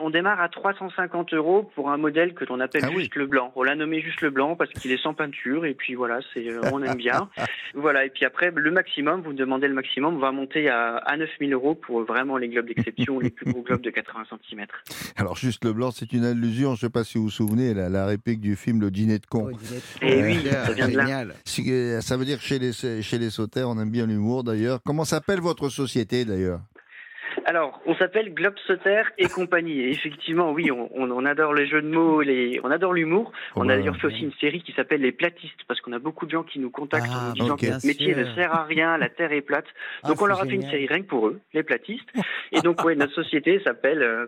[0.04, 3.00] On démarre à 350 euros pour un modèle que l'on appelle Ah oui.
[3.04, 3.52] juste le blanc.
[3.54, 6.48] On l'a nommé juste le blanc parce qu'il est sans peinture et puis voilà, c'est
[6.50, 7.28] euh, on aime bien.
[7.74, 10.96] voilà et puis après le maximum, vous me demandez le maximum, on va monter à,
[10.96, 14.66] à 9000 euros pour vraiment les globes d'exception, les plus gros globes de 80 cm.
[15.16, 17.72] Alors, juste le blanc, c'est une allusion, je ne sais pas si vous vous souvenez,
[17.74, 19.50] la, la réplique du film Le dîner de con.
[20.00, 21.24] Eh Euh, oui, ça vient de là.
[21.68, 24.80] Euh, Ça veut dire que chez les, chez les sauteurs, on aime bien l'humour d'ailleurs.
[24.84, 26.60] Comment s'appelle votre société d'ailleurs?
[27.46, 29.80] Alors, on s'appelle Globsoter et compagnie.
[29.80, 33.32] Et effectivement, oui, on, adore les jeux de mots, les, on adore l'humour.
[33.56, 36.26] On a d'ailleurs fait aussi une série qui s'appelle Les Platistes, parce qu'on a beaucoup
[36.26, 38.64] de gens qui nous contactent Ah, en nous disant que notre métier ne sert à
[38.64, 39.66] rien, la terre est plate.
[40.02, 42.08] Ah, Donc on leur a fait une série rien que pour eux, Les Platistes.
[42.52, 44.26] Et donc, ouais, notre société s'appelle euh,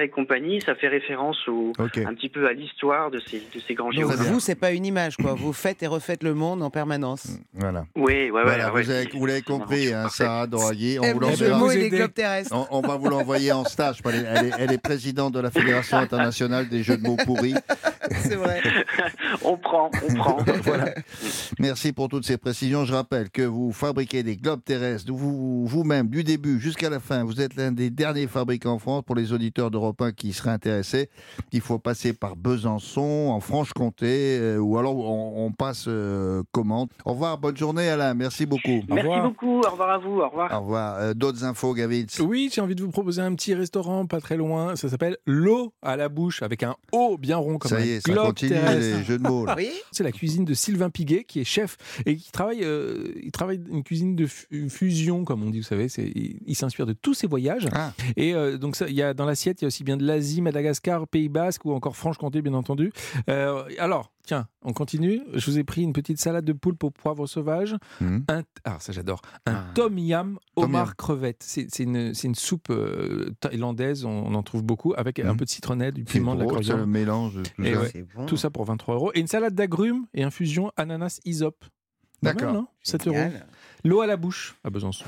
[0.00, 0.60] et compagnie.
[0.60, 4.20] Ça fait référence au, un petit peu à l'histoire de ces, de ces grands géographes.
[4.20, 5.34] vous, c'est pas une image, quoi.
[5.34, 7.38] Vous faites et refaites le monde en permanence.
[7.54, 7.84] Voilà.
[7.96, 8.42] Oui, ouais.
[8.42, 8.82] Voilà, ouais,
[9.12, 10.08] vous, l'avez compris, hein.
[10.08, 10.98] Sarah Doraghi.
[11.00, 11.58] On Eh, vous le l'enverra.
[12.52, 14.00] On, on va vous l'envoyer en stage.
[14.04, 17.16] Elle est, elle est- elle est présidente de la Fédération internationale des jeux de mots
[17.24, 17.54] pourris.
[18.22, 18.60] C'est vrai.
[19.44, 20.38] On prend, on prend.
[20.64, 20.86] Voilà.
[21.58, 22.84] Merci pour toutes ces précisions.
[22.84, 27.24] Je rappelle que vous fabriquez des globes terrestres vous- vous-même du début jusqu'à la fin.
[27.24, 29.02] Vous êtes l'un des derniers fabricants en France.
[29.06, 31.08] Pour les auditeurs d'Europe 1 qui seraient intéressés,
[31.52, 36.88] il faut passer par Besançon, en Franche-Comté, euh, ou alors on, on passe euh, commande.
[37.04, 38.14] Au revoir, bonne journée Alain.
[38.14, 38.78] Merci beaucoup.
[38.88, 39.22] Au Merci revoir.
[39.28, 39.60] beaucoup.
[39.60, 40.20] Au revoir à vous.
[40.20, 40.52] Au revoir.
[40.52, 40.94] Au revoir.
[40.98, 42.20] Euh, D'autres infos, Gavitz?
[42.28, 44.76] Oui, j'ai envie de vous proposer un petit restaurant pas très loin.
[44.76, 47.90] Ça s'appelle l'eau à la bouche avec un O bien rond comme Ça un y
[47.90, 48.98] est, ça globe continue terrestre.
[48.98, 49.46] les jeux de mots.
[49.46, 49.54] là.
[49.56, 49.70] Oui.
[49.92, 53.60] C'est la cuisine de Sylvain Piguet qui est chef et qui travaille, euh, il travaille
[53.70, 55.88] une cuisine de fu- fusion comme on dit, vous savez.
[55.88, 57.92] C'est, il, il s'inspire de tous ses voyages Ah.
[58.16, 60.04] et euh, donc ça, il y a dans l'assiette il y a aussi bien de
[60.04, 62.92] l'Asie, Madagascar, Pays Basque ou encore Franche-Comté bien entendu.
[63.30, 65.22] Euh, alors tiens, on continue.
[65.34, 68.24] Je vous ai pris une petite salade de poulpe au poivre sauvage, Mhm.
[68.28, 69.64] un ah ça j'adore, un Ah.
[69.74, 70.94] tom yam Tom homard yam.
[70.98, 71.42] crevette.
[71.42, 75.36] C'est, c'est une, soupe euh, thaïlandaise, on, on en trouve beaucoup avec un Mhm.
[75.38, 76.86] peu de citronnelle, du piment, de la coriandre.
[76.86, 77.80] mélange de tout Et ça.
[77.80, 78.06] ouais.
[78.14, 78.26] Bon.
[78.26, 79.10] Tout ça pour 23 euros.
[79.14, 81.64] Et une salade d'agrumes et infusion ananas isop.
[82.22, 82.52] D'accord.
[82.52, 82.66] non?
[82.82, 83.16] 7 euros.
[83.84, 85.04] L'eau à la bouche à Besançon.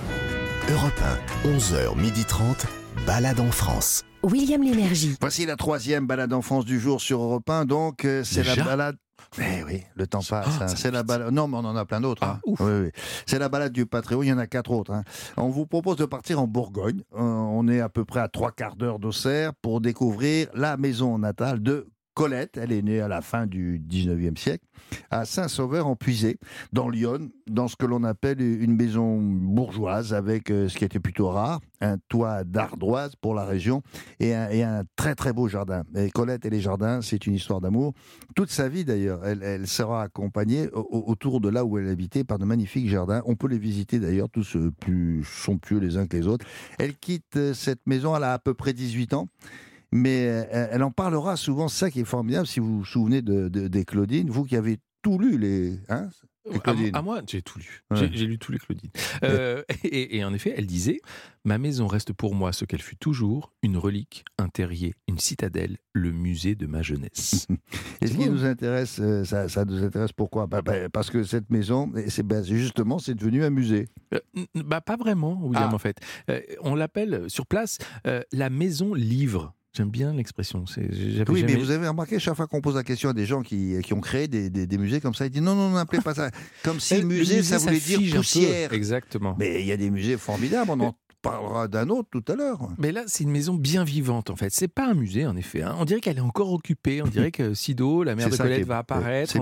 [0.71, 1.01] Europe
[1.45, 2.67] 1, 11h30,
[3.07, 4.05] balade en France.
[4.23, 5.17] William Lémergie.
[5.21, 7.65] Voici la troisième balade en France du jour sur Europe 1.
[7.65, 8.97] Donc, euh, c'est la balade.
[9.39, 10.47] Eh oui, le temps passe.
[10.61, 10.69] Ah, hein.
[10.69, 11.33] C'est la balade.
[11.33, 12.23] Non, mais on en a plein d'autres.
[12.25, 12.55] Ah, hein.
[12.61, 12.91] Oui, oui.
[13.27, 14.23] C'est la balade du Patréon.
[14.23, 14.93] Il y en a quatre autres.
[14.93, 15.05] hein.
[15.37, 17.03] On vous propose de partir en Bourgogne.
[17.15, 21.19] Euh, on est à peu près à trois quarts d'heure d'Auxerre pour découvrir la maison
[21.19, 22.57] natale de Colette.
[22.57, 24.65] Elle est née à la fin du 19e siècle
[25.11, 26.39] à Saint-Sauveur en Puisée,
[26.73, 30.99] dans Lyon, dans ce que l'on appelle une maison bourgeoise avec euh, ce qui était
[31.01, 33.83] plutôt rare, un toit d'ardoise pour la région
[34.19, 35.85] et un, très très beau jardin.
[35.95, 37.93] Et Colette et les jardins, c'est une histoire d'amour.
[38.35, 42.25] Toute sa vie d'ailleurs, elle, sera accompagnée au- au- autour de là où elle habitait
[42.25, 43.23] par de magnifiques jardins.
[43.27, 46.47] On peut les visiter d'ailleurs, tous euh, plus somptueux les uns que les autres.
[46.79, 49.29] Elle quitte euh, cette maison, elle a à peu près 18 ans.
[49.93, 53.23] Mais euh, elle en parlera souvent, c'est ça qui est formidable, si vous vous souvenez
[53.23, 56.11] de, de- des Claudines, vous qui avez tout lu, les, hein,
[56.55, 56.95] À, Claudines.
[56.95, 57.83] à moi, j'ai tout lu.
[57.91, 57.97] Ouais.
[58.13, 58.91] J'ai- lu tous les Claudines.
[59.25, 61.01] Euh, et, et en effet, elle disait
[61.45, 65.79] Ma maison reste pour moi ce qu'elle fut toujours une relique, un terrier, une citadelle,
[65.95, 67.47] le musée de ma jeunesse.
[68.03, 68.33] Et ce qui beau.
[68.33, 70.47] nous intéresse, euh, ça, ça nous intéresse pourquoi?
[70.47, 73.89] Bah, bah, Parce que cette maison, c'est bah, justement, c'est devenu un musée.
[74.15, 74.21] Euh,
[74.55, 75.75] bah, pas vraiment, William, Ah.
[75.75, 75.97] en fait.
[76.29, 79.55] Euh, on l'appelle sur place euh, la maison livre.
[79.73, 80.65] J'aime bien l'expression.
[81.29, 83.77] Oui, mais vous avez remarqué, chaque fois qu'on pose la question à des gens qui,
[83.85, 86.13] qui ont créé des, des- des musées comme ça, ils disent non, non, n'appelez pas
[86.15, 86.31] ça.
[86.65, 88.73] Comme si Euh, musée, ça voulait dire poussière.
[88.73, 89.37] Exactement.
[89.39, 92.59] Mais il y a des musées formidables, on en parlera d'un autre tout à l'heure.
[92.79, 94.51] Mais là, c'est une maison bien vivante, en fait.
[94.53, 95.63] C'est pas un musée, en effet.
[95.63, 95.75] hein.
[95.79, 97.03] On dirait qu'elle est encore occupée.
[97.03, 99.37] On dirait que Sido, la mère de Colette, est- va apparaître.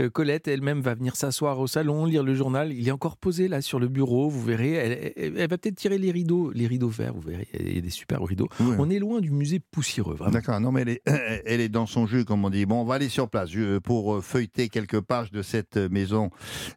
[0.00, 2.72] Euh, Colette elle-même va venir s'asseoir au salon, lire le journal.
[2.72, 4.28] Il est encore posé là sur le bureau.
[4.28, 4.72] Vous verrez.
[4.72, 7.14] Elle, elle- elle va peut-être tirer les rideaux, les rideaux verts.
[7.14, 7.48] Vous verrez.
[7.58, 8.48] Il y a des super rideaux.
[8.60, 8.76] Oui.
[8.78, 10.32] On est loin du musée poussiéreux, vraiment.
[10.32, 11.02] D'accord, non mais elle est,
[11.46, 12.66] elle est dans son jus, comme on dit.
[12.66, 16.30] Bon, on va aller sur place je- pour euh, feuilleter quelques pages de cette maison,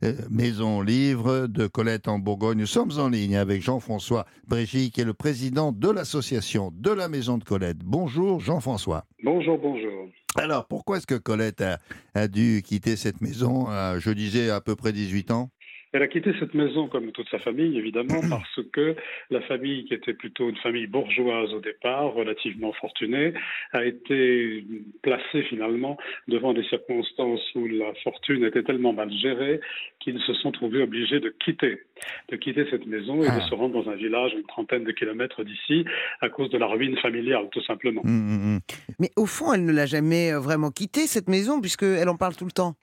[0.04, 2.60] euh, maison livre de Colette en Bourgogne.
[2.60, 7.10] Nous sommes en ligne avec Jean-François Brégy, qui est le président de l'association de la
[7.10, 7.80] maison de Colette.
[7.84, 9.06] Bonjour Jean-François.
[9.24, 10.08] Bonjour, bonjour.
[10.36, 11.80] Alors, pourquoi est-ce que Colette a,
[12.14, 15.50] a dû quitter cette maison, à, je disais, à peu près 18 ans?
[15.96, 18.98] Elle a quitté cette maison comme toute sa famille, évidemment, parce que
[19.30, 23.34] la famille, qui était plutôt une famille bourgeoise au départ, relativement fortunée,
[23.72, 24.66] a été
[25.02, 29.62] placée finalement devant des circonstances où la fortune était tellement mal gérée
[30.02, 31.80] qu'ils se sont trouvés obligés de quitter,
[32.30, 33.38] de quitter cette maison et Ah.
[33.40, 35.86] de se rendre dans un village à une trentaine de kilomètres d'ici
[36.20, 38.02] à cause de la ruine familiale, tout simplement.
[38.04, 38.60] Hum, hum, hum.
[39.00, 42.36] Mais au fond, elle ne l'a jamais euh, vraiment quittée, cette maison, puisqu'elle en parle
[42.36, 42.76] tout le temps.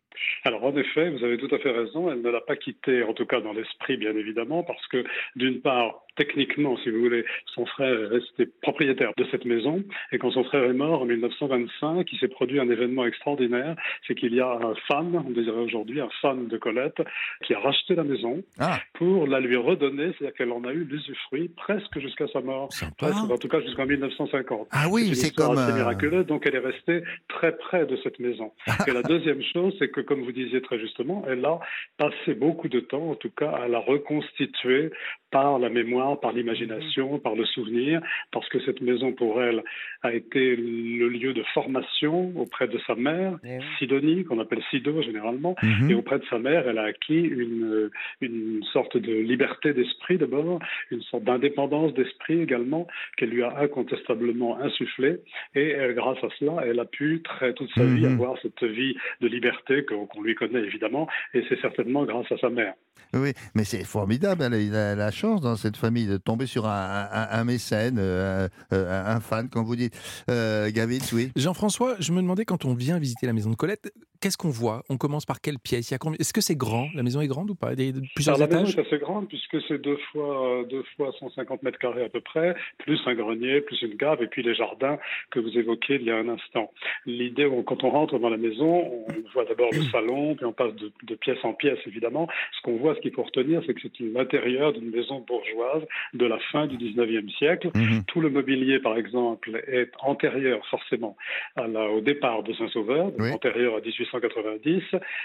[0.44, 3.14] Alors en effet, vous avez tout à fait raison, elle ne l'a pas quitté, en
[3.14, 5.05] tout cas dans l'esprit bien évidemment, parce que
[5.37, 10.18] d'une part, techniquement, si vous voulez, son frère est resté propriétaire de cette maison, et
[10.18, 14.35] quand son frère est mort en 1925, il s'est produit un événement extraordinaire, c'est qu'il
[14.35, 17.03] y a un fan, on dirait aujourd'hui un fan de Colette,
[17.44, 18.79] qui a racheté la maison Ah.
[18.94, 22.92] pour la lui redonner, c'est-à-dire qu'elle en a eu l'usufruit presque jusqu'à sa mort, Sympa.
[22.98, 24.68] presque, en tout cas jusqu'en 1950.
[24.70, 25.57] Ah oui, c'est comme...
[25.59, 28.53] assez euh, miraculeuse, donc elle est restée très près de cette maison.
[28.87, 31.59] Et la deuxième chose, c'est que, comme vous disiez très justement, elle a
[31.96, 34.90] passé beaucoup de temps, en tout cas, à la reconstituer
[35.31, 39.62] par la mémoire mémoire, par l'imagination, par le souvenir, parce que cette maison pour elle
[40.02, 43.64] a été le lieu de formation auprès de sa mère, Eh oui.
[43.78, 45.90] Sidonie, qu'on appelle Sido généralement, Mhm.
[45.90, 50.58] et auprès de sa mère, elle a acquis une, une sorte de liberté d'esprit d'abord,
[50.90, 52.86] une sorte d'indépendance d'esprit également,
[53.16, 55.16] qu'elle lui a incontestablement insufflé.
[55.54, 58.12] Et grâce à cela, elle a pu très toute sa vie Mhm.
[58.14, 62.38] avoir cette vie de liberté que- qu'on lui connaît évidemment, et c'est certainement grâce à
[62.38, 62.74] sa mère.
[63.14, 64.42] Oui, mais c'est formidable.
[64.42, 68.76] Elle a eu la, chance dans cette famille de tomber sur un, mécène, euh, un,
[69.16, 69.94] un fan, comme vous dites.
[70.31, 71.31] Euh, Gavitz, oui.
[71.37, 74.82] Jean-François, je me demandais quand on vient visiter la maison de Colette, qu'est-ce qu'on voit?
[74.88, 75.90] On commence par quelle pièce?
[75.90, 76.88] Il y a combien- Est-ce que c'est grand?
[76.94, 77.74] La maison est grande ou pas?
[77.74, 78.68] Des, Plusieurs Alors, la étages?
[78.76, 82.08] maison est assez grande puisque c'est deux fois, euh, deux fois 150 mètres carrés à
[82.08, 84.98] peu près, plus un grenier, plus une cave et puis les jardins
[85.30, 86.70] que vous évoquiez il y a un instant.
[87.06, 90.74] L'idée, quand on rentre dans la maison, on voit d'abord le salon, puis on passe
[90.76, 92.28] de, de pièce en pièce évidemment.
[92.56, 95.82] Ce qu'on voit, ce qu'il faut retenir, c'est que c'est l'intérieur d'une maison bourgeoise
[96.14, 97.70] de la fin du 19e siècle.
[97.74, 98.04] Mhm.
[98.06, 101.16] Tout le mobilier, par exemple, est antérieur forcément
[101.56, 103.30] à la- au départ de Saint-Sauveur, Oui.
[103.32, 103.80] antérieur à
[104.12, 104.83] 1890,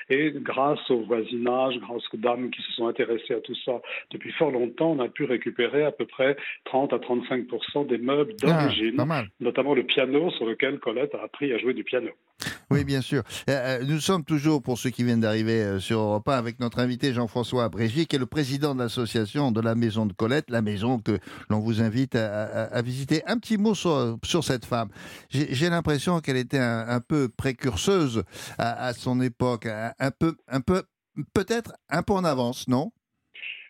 [0.09, 4.31] et grâce au voisinage, grâce aux dames qui se sont intéressées à tout ça depuis
[4.33, 8.45] fort longtemps, on a pu récupérer à peu près 30 à 35% des meubles Ah,
[8.45, 9.03] d'origine,
[9.39, 12.11] notamment le piano sur lequel Colette a appris à jouer du piano.
[12.69, 13.23] Oui, bien sûr.
[13.49, 16.59] Euh, euh, nous sommes toujours, pour ceux qui viennent d'arriver euh, sur Europe 1, avec
[16.59, 20.49] notre invité Jean-François Abrégier, qui est le président de l'association de la Maison de Colette,
[20.49, 21.17] la maison que
[21.49, 23.23] l'on vous invite à, visiter.
[23.25, 24.89] Un petit mot sur, cette femme.
[25.29, 28.23] J'ai l'impression qu'elle était un, peu précurseuse
[28.57, 30.83] à, à son époque, un peu, un peu,
[31.33, 32.91] peut-être un peu en avance, non?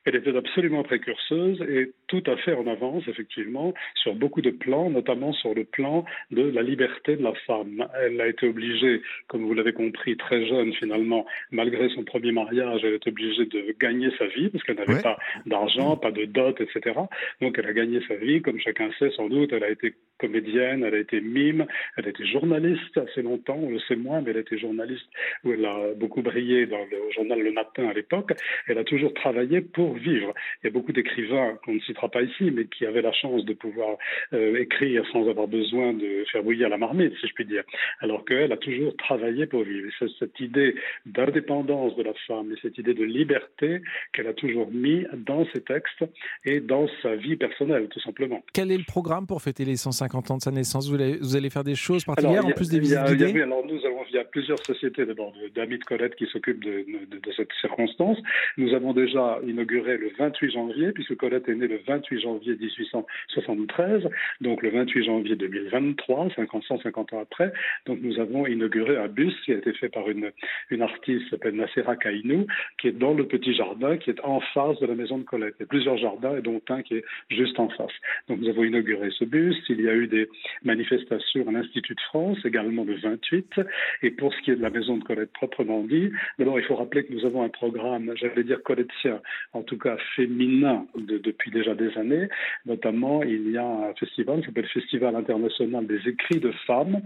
[0.07, 4.89] Elle était absolument précurseuse et tout à fait en avance, effectivement, sur beaucoup de plans,
[4.89, 7.85] notamment sur le plan de la liberté de la femme.
[8.01, 12.85] Elle a été obligée, comme vous l'avez compris, très jeune finalement, malgré son premier mariage,
[12.85, 15.01] elle est obligée de gagner sa vie parce qu'elle n'avait Ouais.
[15.01, 16.95] pas d'argent, pas de dot, etc.
[17.41, 20.84] Donc elle a gagné sa vie, comme chacun sait sans doute, elle a été comédienne,
[20.84, 24.32] elle a été mime, elle a été journaliste assez longtemps, on le sait moins, mais
[24.32, 25.08] elle a été journaliste
[25.43, 28.34] où elle a beaucoup brillé dans le journal Le Matin à l'époque.
[28.67, 30.34] Elle a toujours travaillé pour vivre.
[30.62, 33.45] Il y a beaucoup d'écrivains qu'on ne citera pas ici, mais qui avaient la chance
[33.45, 33.97] de pouvoir
[34.34, 37.63] euh, écrire sans avoir besoin de faire bouillir la marmite, si je puis dire.
[37.99, 39.89] Alors qu'elle a toujours travaillé pour vivre.
[39.99, 40.75] C'est cette idée
[41.06, 43.82] d'indépendance de la femme et cette idée de liberté
[44.13, 46.03] qu'elle a toujours mis dans ses textes
[46.45, 48.43] et dans sa vie personnelle, tout simplement.
[48.53, 51.35] Quel est le programme pour fêter les 150 ans de sa naissance vous allez, vous
[51.35, 53.41] allez faire des choses particulières Alors, en a- plus des a- visites a- guidées oui,
[53.41, 56.85] alors nous avons, il y a plusieurs sociétés d'abord d'amis de Colette qui s'occupent de,
[57.11, 58.17] de- de cette circonstance.
[58.57, 64.07] Nous avons déjà inauguré le 28 janvier, puisque Colette est née le 28 janvier 1873,
[64.41, 67.51] donc le 28 janvier 2023, 50, 150 ans après.
[67.85, 70.31] Donc nous avons inauguré un bus qui a été fait par une,
[70.69, 72.45] une artiste qui s'appelle Nassera Kainou,
[72.79, 75.55] qui est dans le petit jardin, qui est en face de la maison de Colette.
[75.59, 77.91] Il y a plusieurs jardins, et dont un qui est juste en face.
[78.27, 79.55] Donc nous avons inauguré ce bus.
[79.69, 80.29] Il y a eu des
[80.63, 83.62] manifestations à l'Institut de France, également le 28.
[84.03, 86.75] Et pour ce qui est de la maison de Colette proprement dit, d'abord il faut
[86.75, 89.21] rappeler que nous avons un programme, j'allais dire collettien,
[89.53, 92.27] en tout cas féminin, de- depuis déjà des années.
[92.65, 97.01] Notamment, il y a un festival qui s'appelle le Festival international des écrits de femmes,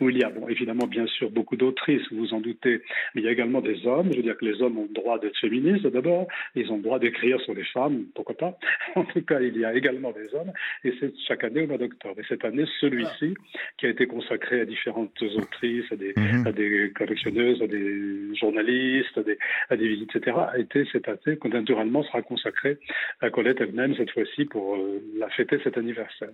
[0.00, 2.82] où il y a, bon, évidemment, bien sûr, beaucoup d'autrices, vous vous en doutez,
[3.14, 4.10] mais il y a également des hommes.
[4.12, 6.82] Je veux dire que les hommes ont le droit d'être féministes d'abord, ils ont le
[6.82, 8.58] droit d'écrire sur les femmes, pourquoi pas.
[8.96, 10.52] En tout cas, il y a également des hommes,
[10.84, 12.14] et c'est chaque année au mois d'octobre.
[12.28, 13.34] Cette année, celui-ci,
[13.78, 16.46] qui a été consacré à différentes autrices, à des, Mhm.
[16.46, 19.38] à des collectionneuses, à des journalistes, à des,
[19.70, 22.78] à des visites, etc., a été cette année, qui naturellement sera consacré
[23.20, 26.30] à Colette elle-même cette fois-ci pour euh, la fêter cet anniversaire.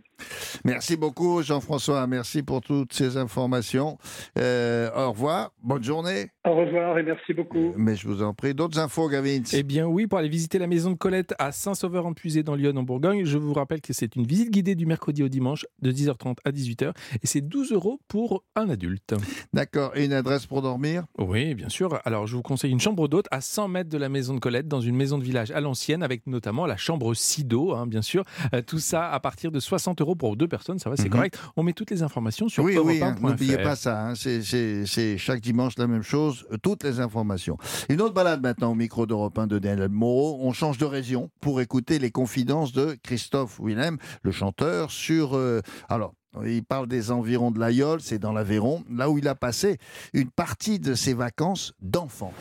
[0.64, 2.06] Merci beaucoup, Jean-François.
[2.06, 3.98] Merci pour toutes ces informations.
[4.38, 5.50] Euh, au revoir.
[5.62, 6.26] Bonne journée.
[6.44, 7.72] Au revoir et merci beaucoup.
[7.76, 8.54] Mais je vous en prie.
[8.54, 9.42] D'autres infos, Gavin?
[9.52, 12.82] Eh bien oui, pour aller visiter la maison de Colette à Saint-Sauveur-en-Puisé dans Lyon en
[12.82, 16.38] Bourgogne, je vous rappelle que c'est une visite guidée du mercredi au dimanche de 10h30
[16.44, 16.92] à 18h
[17.22, 19.14] et c'est 12 euros pour un adulte.
[19.52, 19.92] D'accord.
[19.94, 21.04] Et une adresse pour dormir?
[21.18, 22.00] Oui, bien sûr.
[22.04, 24.66] Alors je vous conseille une chambre d'hôte à 100 mètres de la maison de Colette
[24.66, 28.24] dans une maison de village à l'ancienne avec notamment la chambre Sido, hein, bien sûr.
[28.54, 31.10] Euh, tout ça à partir de 60 euros pour deux personnes, ça va, c'est Mhm.
[31.10, 31.38] correct.
[31.56, 33.28] On met toutes les informations sur Oui, oui, hein, europe1.fr.
[33.28, 34.08] n'oubliez pas ça.
[34.08, 37.58] hein, c'est chaque dimanche la même chose, euh, toutes les informations.
[37.90, 40.38] Une autre balade maintenant au micro d'Europe 1 de Daniel Moreau.
[40.40, 45.34] On change de région pour écouter les confidences de Christophe Willem, le chanteur, sur...
[45.36, 49.34] euh, alors, il parle des environs de l'Aïol, c'est dans l'Aveyron, là où il a
[49.34, 49.78] passé
[50.12, 52.32] une partie de ses vacances d'enfant.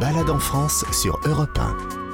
[0.00, 2.09] Balade en France sur Europe 1.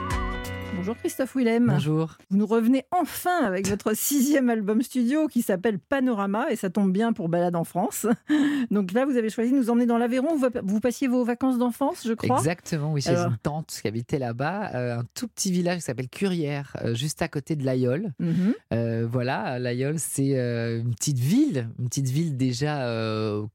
[0.86, 1.66] Bonjour Christophe Willem.
[1.66, 2.16] Bonjour.
[2.30, 6.92] Vous nous revenez enfin avec votre sixième album studio qui s'appelle Panorama et ça tombe
[6.92, 8.06] bien pour Balade en France.
[8.70, 10.36] Donc là, vous avez choisi de nous emmener dans l'Aveyron.
[10.36, 12.36] Vous, vous passiez vos vacances d'enfance, je crois?
[12.38, 15.82] Exactement, oui, chez Alors- une tante qui habitait là-bas, euh, un tout petit village qui
[15.82, 18.12] s'appelle Curière, euh, juste à côté de l'Aïol.
[18.20, 18.54] Mhm.
[18.72, 22.88] Euh, voilà, l'Aïol, c'est une petite ville, une petite ville déjà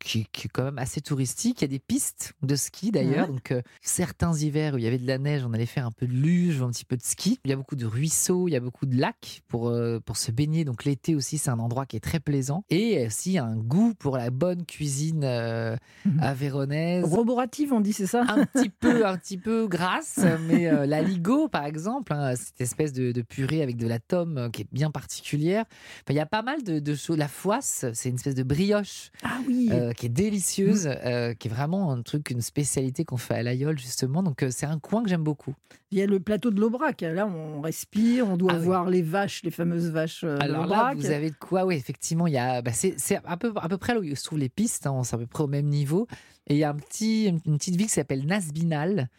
[0.03, 1.61] qui, qui est quand même assez touristique.
[1.61, 3.29] Il y a des pistes de ski d'ailleurs.
[3.29, 3.35] Ouais.
[3.53, 6.05] Donc, certains hivers où il y avait de la neige, on allait faire un peu
[6.05, 7.20] de luge, un petit peu de ski.
[7.25, 10.17] Il y a beaucoup de ruisseaux, il y a beaucoup de lacs pour, euh, pour
[10.17, 10.65] se baigner.
[10.65, 12.63] Donc, l'été aussi, c'est un endroit qui est très plaisant.
[12.69, 16.19] Et aussi un goût pour la bonne cuisine euh, Mhm.
[16.21, 17.03] avéronaise.
[17.05, 18.23] Roborative, on dit, c'est ça?
[18.27, 22.59] Un petit peu, un petit peu grasse, mais euh, la ligo, par exemple, hein, cette
[22.61, 25.65] espèce de, de purée avec de la tome qui est bien particulière.
[25.97, 27.17] Enfin, il y a pas mal de, de choses.
[27.17, 31.51] La foisse, c'est une espèce de brioche Ah oui qui est délicieuse, euh, qui est
[31.51, 34.23] vraiment un truc, une spécialité qu'on fait à l'Aïol, justement.
[34.23, 35.53] Donc, c'est un coin que j'aime beaucoup.
[35.91, 37.01] Il y a le plateau de l'Aubrac.
[37.01, 38.65] Là, on respire, on doit Ah oui.
[38.65, 42.27] voir les vaches, les fameuses vaches euh, Alors là, vous avez de quoi Oui, effectivement,
[42.27, 44.39] il y a, bah, c'est, c'est à peu, à peu près là où se trouvent
[44.39, 46.07] les pistes, hein, c'est à peu près au même niveau.
[46.47, 49.09] Et il y a un petit, une petite ville qui s'appelle Nasbinal,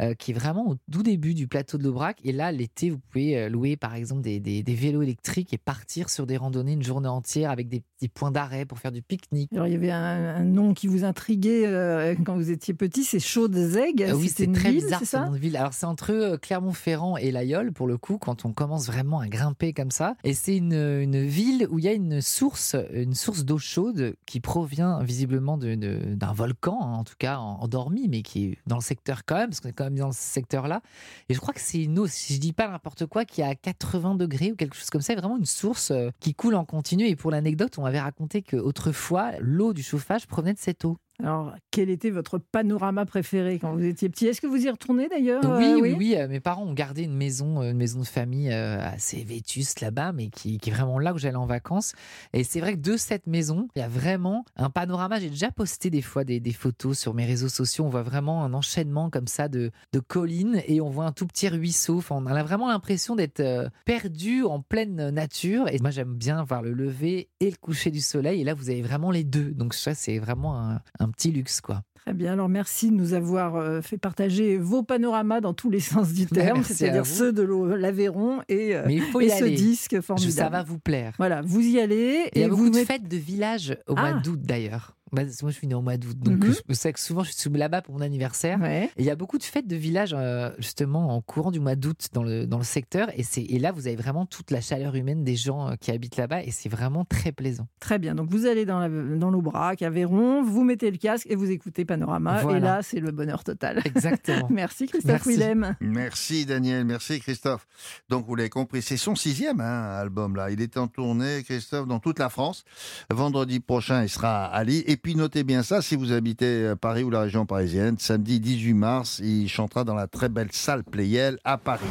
[0.00, 2.18] euh, qui est vraiment au tout début du plateau de l'Aubrac.
[2.24, 5.58] Et là, l'été, vous pouvez euh, louer par exemple des, des- des vélos électriques et
[5.58, 9.02] partir sur des randonnées une journée entière avec des petits points d'arrêt pour faire du
[9.02, 9.52] pique-nique.
[9.52, 13.04] Alors, il y avait un, un nom qui vous intriguait euh, quand vous étiez petit,
[13.04, 14.02] c'est Chaudes-Aigues.
[14.02, 15.56] Euh, oui, c'est très ville, bizarre ce nom de ville.
[15.56, 19.72] Alors c'est entre Clermont-Ferrand et l'Aïol pour le coup quand on commence vraiment à grimper
[19.72, 20.14] comme ça.
[20.24, 24.14] Et c'est une, une ville où il y a une source, une source d'eau chaude
[24.26, 28.76] qui provient visiblement d'un volcan, hein, en tout cas en- endormi, mais qui est dans
[28.76, 30.82] le secteur quand même, parce qu'on est quand même dans ce secteur-là.
[31.28, 33.44] Et je crois que c'est une eau, si je dis pas n'importe quoi, qui est
[33.44, 36.64] à 80 degrés ou quelque chose comme ça, vraiment une source euh, qui coule en
[36.64, 37.06] continu.
[37.06, 40.98] Et pour l'anecdote, on m'avait raconté qu'autrefois, l'eau du chauffage provenait de cette eau.
[41.22, 44.26] Alors, quel était votre panorama préféré quand vous étiez petit?
[44.26, 46.14] Est-ce que vous y retournez d'ailleurs Oui, euh, oui, oui.
[46.18, 50.10] euh, Mes parents ont gardé une maison, euh, une maison de famille assez vétuste là-bas,
[50.12, 51.92] mais qui, qui est vraiment là où j'allais en vacances.
[52.32, 55.20] Et c'est vrai que de cette maison, il y a vraiment un panorama.
[55.20, 57.84] J'ai déjà posté des fois des, des photos sur mes réseaux sociaux.
[57.84, 61.28] On voit vraiment un enchaînement comme ça de, de collines et on voit un tout
[61.28, 61.98] petit ruisseau.
[61.98, 63.42] Enfin, on a vraiment l'impression d'être
[63.84, 65.68] perdu en pleine nature.
[65.68, 68.40] Et moi, j'aime bien voir le lever et le coucher du soleil.
[68.40, 69.52] Et là, vous avez vraiment les deux.
[69.52, 71.82] Donc ça, c'est vraiment un, un petit luxe, quoi.
[72.04, 75.78] Très bien, alors merci de nous avoir euh, fait partager vos panoramas dans tous les
[75.78, 77.14] sens du terme, merci à c'est-à-dire vous.
[77.14, 79.54] ceux de l'Aveyron et, euh, Mais il faut et y ce aller.
[79.54, 80.32] disque formidable.
[80.32, 81.14] Ça va vous plaire.
[81.18, 83.76] Voilà, vous y allez Il y et a vous beaucoup de mettez- fêtes de village
[83.86, 84.00] au Ah.
[84.14, 84.96] mois d'août d'ailleurs.
[85.12, 86.54] Bah, moi, je suis né au mois d'août, donc Mhm.
[86.68, 88.58] je sais que souvent je suis là-bas pour mon anniversaire.
[88.60, 88.86] Ouais.
[88.96, 91.74] Et il y a beaucoup de fêtes de village euh, justement en courant du mois
[91.76, 93.08] d'août dans le, dans le secteur.
[93.16, 95.90] Et, c'est, et là, vous avez vraiment toute la chaleur humaine des gens euh, qui
[95.90, 97.68] habitent là-bas et c'est vraiment très plaisant.
[97.80, 101.34] Très bien, donc vous allez dans, la, dans l'Aubrac, Aveyron, vous mettez le casque et
[101.36, 102.56] vous écoutez Panorama, Voilà.
[102.58, 103.80] et là c'est le bonheur total.
[103.84, 104.48] Exactement.
[104.50, 105.28] merci Christophe Merci.
[105.30, 105.76] Willem.
[105.80, 107.66] Merci Daniel, merci Christophe.
[108.08, 110.50] Donc vous l'avez compris, c'est son sixième hein, album là.
[110.50, 112.64] Il est en tournée, Christophe, dans toute la France.
[113.10, 114.84] Vendredi prochain, il sera à Lille.
[114.86, 118.74] Et puis notez bien ça, si vous habitez Paris ou la région parisienne, samedi 18
[118.74, 121.84] mars, il chantera dans la très belle salle Playel à Paris.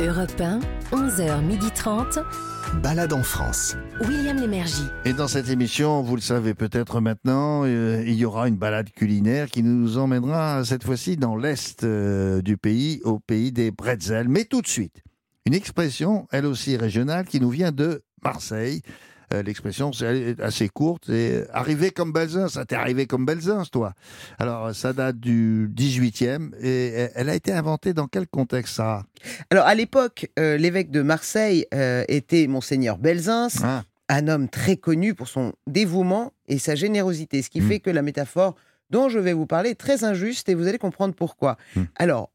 [0.00, 0.60] Europe 1,
[0.92, 2.24] 11h30.
[2.82, 3.76] Balade en France.
[4.00, 4.86] William Lémergie.
[5.04, 8.90] Et dans cette émission, vous le savez peut-être maintenant, euh, il y aura une balade
[8.90, 14.28] culinaire qui nous emmènera cette fois-ci dans l'est euh, du pays, au pays des bretzels.
[14.28, 15.02] Mais tout de suite,
[15.46, 18.82] une expression, elle aussi régionale, qui nous vient de Marseille.
[19.32, 22.48] Euh, L'expression, c'est assez courte, c'est arrivé comme Belzins.
[22.48, 23.94] Ça t'est arrivé comme Belzins, toi.
[24.38, 29.04] Alors, ça date du 18e et elle a été inventée dans quel contexte, ça
[29.50, 33.84] Alors, à l'époque, euh, l'évêque de Marseille euh, était Monseigneur Belzins, Ah.
[34.08, 37.68] un homme très connu pour son dévouement et sa générosité, ce qui Mm.
[37.68, 38.56] fait que la métaphore
[38.90, 41.56] dont je vais vous parler est très injuste et vous allez comprendre pourquoi.
[41.76, 41.82] Mm.
[41.94, 42.30] Alors,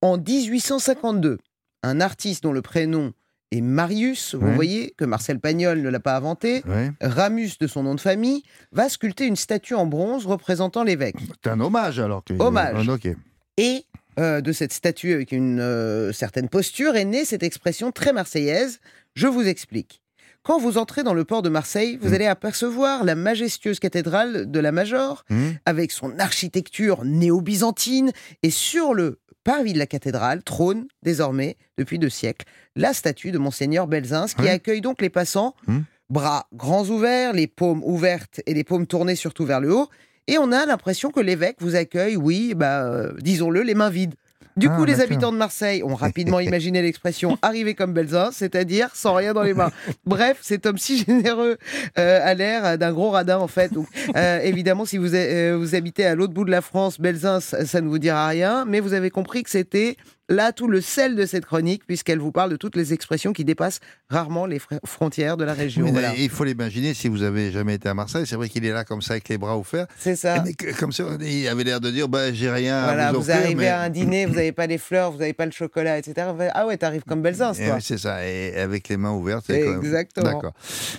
[0.00, 1.38] en 1852,
[1.82, 3.12] un artiste dont le prénom
[3.50, 4.54] est Marius, vous Ouais.
[4.54, 6.90] voyez que Marcel Pagnol ne l'a pas inventé, Ouais.
[7.00, 11.16] Ramus de son nom de famille, va sculpter une statue en bronze représentant l'évêque.
[11.42, 12.34] C'est un hommage alors que.
[12.38, 12.86] Hommage.
[12.88, 13.08] Ah.
[13.56, 13.84] Et
[14.18, 18.80] euh, de cette statue avec une euh, certaine posture est née cette expression très marseillaise.
[19.14, 20.02] Je vous explique.
[20.44, 22.14] Quand vous entrez dans le port de Marseille, vous Mm.
[22.14, 28.94] allez apercevoir la majestueuse cathédrale de la Major, Hmm avec son architecture néo-byzantine, et sur
[28.94, 32.44] le parvis de la cathédrale trône désormais, depuis deux siècles,
[32.76, 35.78] la statue de Monseigneur Belzins, qui accueille donc les passants, Mm.
[36.10, 39.88] bras grands ouverts, les paumes ouvertes et les paumes tournées surtout vers le haut,
[40.26, 44.16] et on a l'impression que l'évêque vous accueille, oui, bah, euh, disons-le, les mains vides.
[44.58, 45.04] Du Ah, coup, les d'accord.
[45.12, 49.54] habitants de Marseille ont rapidement imaginé l'expression arriver comme Belzins, c'est-à-dire sans rien dans les
[49.54, 49.70] mains.
[50.04, 51.58] Bref, cet homme si généreux
[51.98, 53.72] euh, a l'air d'un gros radin en fait.
[53.72, 57.40] Donc, euh, évidemment, si vous, euh, vous habitez à l'autre bout de la France, Belzins,
[57.40, 59.96] ça, ça ne vous dira rien, mais vous avez compris que c'était
[60.28, 63.44] là tout le sel de cette chronique, puisqu'elle vous parle de toutes les expressions qui
[63.44, 65.86] dépassent rarement les fr- frontières de la région.
[65.90, 66.14] Voilà.
[66.16, 68.26] Il faut l'imaginer si vous avez jamais été à Marseille.
[68.26, 69.86] C'est vrai qu'il est là comme ça avec les bras ouverts.
[69.98, 70.42] C'est ça.
[70.44, 73.20] Mais que- comme ça, il avait l'air de dire bah, j'ai rien Voilà, à vous
[73.20, 73.36] vous offrir.
[73.44, 75.98] arrivez mais- à un dîner, vous n'avez pas les fleurs, vous n'avez pas le chocolat,
[75.98, 76.28] etc.
[76.54, 77.76] Ah ouais, t'arrives comme Belzance, Eh toi.
[77.76, 79.48] oui, c'est ça, et avec les mains ouvertes.
[79.48, 80.32] même- Exactement.
[80.32, 80.52] D'accord.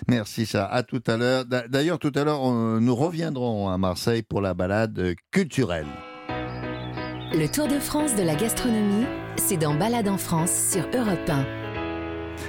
[0.07, 0.65] Merci, ça.
[0.65, 1.45] À tout à l'heure.
[1.45, 5.85] D'a- D'ailleurs, tout à l'heure, on- nous reviendrons à Marseille pour la balade culturelle.
[7.31, 9.05] Le Tour de France de la gastronomie,
[9.37, 11.45] c'est dans Balade en France sur Europe 1.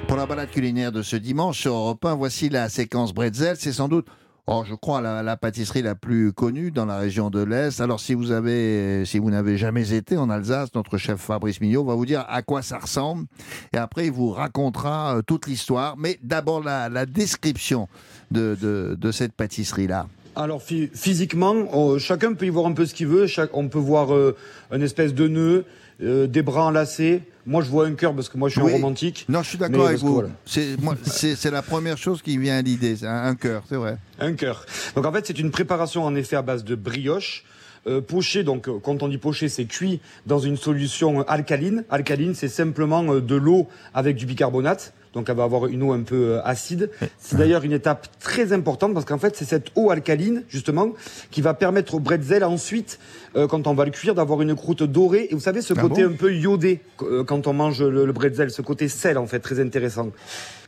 [0.09, 3.57] Pour la balade culinaire de ce dimanche sur Europe 1, voici la séquence Bretzel.
[3.59, 4.07] C'est sans doute,
[4.47, 7.83] oh, je crois, la, pâtisserie la plus connue dans la région de l'Est.
[7.83, 11.85] Alors, si vous avez, si vous n'avez jamais été en Alsace, notre chef Fabrice Mignot
[11.85, 13.27] va vous dire à quoi ça ressemble.
[13.75, 15.99] Et après, il vous racontera euh, toute l'histoire.
[15.99, 17.87] Mais d'abord, la, description
[18.31, 20.07] de, de, de cette pâtisserie-là.
[20.37, 23.27] Alors phy- physiquement, on- chacun peut y voir un peu ce qu'il veut.
[23.27, 24.37] Chaque- on peut voir euh,
[24.73, 25.65] une espèce de nœud,
[26.03, 27.23] euh, des bras enlacés.
[27.47, 28.71] Moi, je vois un cœur parce que moi, je suis Oui.
[28.73, 29.25] un romantique.
[29.29, 30.15] Non, je suis d'accord avec vous.
[30.15, 30.29] voilà.
[31.05, 33.05] C'est la première chose qui vient à l'idée.
[33.05, 33.97] Un, un cœur, c'est vrai.
[34.21, 34.65] Un cœur.
[34.95, 37.45] Donc en fait, c'est une préparation en effet à base de brioche.
[37.87, 41.85] Euh, poché, donc euh, quand on dit poché, c'est cuit dans une solution alcaline.
[41.91, 44.93] Alcaline, c'est simplement euh, de l'eau avec du bicarbonate.
[45.15, 46.91] Donc elle va avoir une eau un peu euh, acide.
[47.19, 50.91] C'est d'ailleurs une étape très importante parce qu'en fait, c'est cette eau alcaline, justement,
[51.31, 52.99] qui va permettre au bretzel ensuite,
[53.35, 55.29] euh, quand on va le cuire, d'avoir une croûte dorée.
[55.31, 58.05] Et vous savez, ce Ah côté bon un peu iodé euh, quand on mange le,
[58.05, 60.11] le bretzel, ce côté sel, en fait, très intéressant.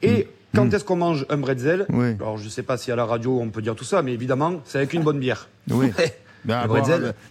[0.02, 1.86] Et quand est-ce qu'on mange un bretzel?
[1.90, 2.16] Oui.
[2.20, 4.60] Alors, je sais pas si à la radio on peut dire tout ça, mais évidemment,
[4.64, 5.48] c'est avec une bonne bière.
[5.70, 5.92] Oui.
[6.48, 6.86] À boire,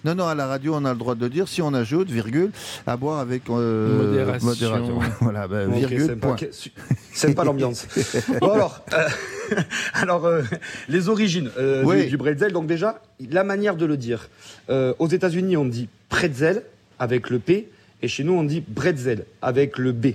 [0.06, 2.52] non, non, à la radio, on a le droit de dire, si on ajoute, virgule,
[2.88, 5.00] à boire avec euh, Modération.
[5.22, 6.36] Voilà, ben, virgule, point.
[6.52, 6.72] Su-
[7.14, 7.86] Sympa l'ambiance.
[8.40, 9.56] bon alors, euh,
[9.94, 10.44] alors euh,
[10.88, 12.04] les origines euh, Oui.
[12.04, 12.54] du, du bretzel.
[12.54, 14.30] Donc déjà, la manière de le dire.
[14.70, 16.64] Euh, aux États-Unis, on dit pretzel
[17.00, 17.70] avec le P,
[18.02, 20.08] et chez nous, on dit bretzel avec le B.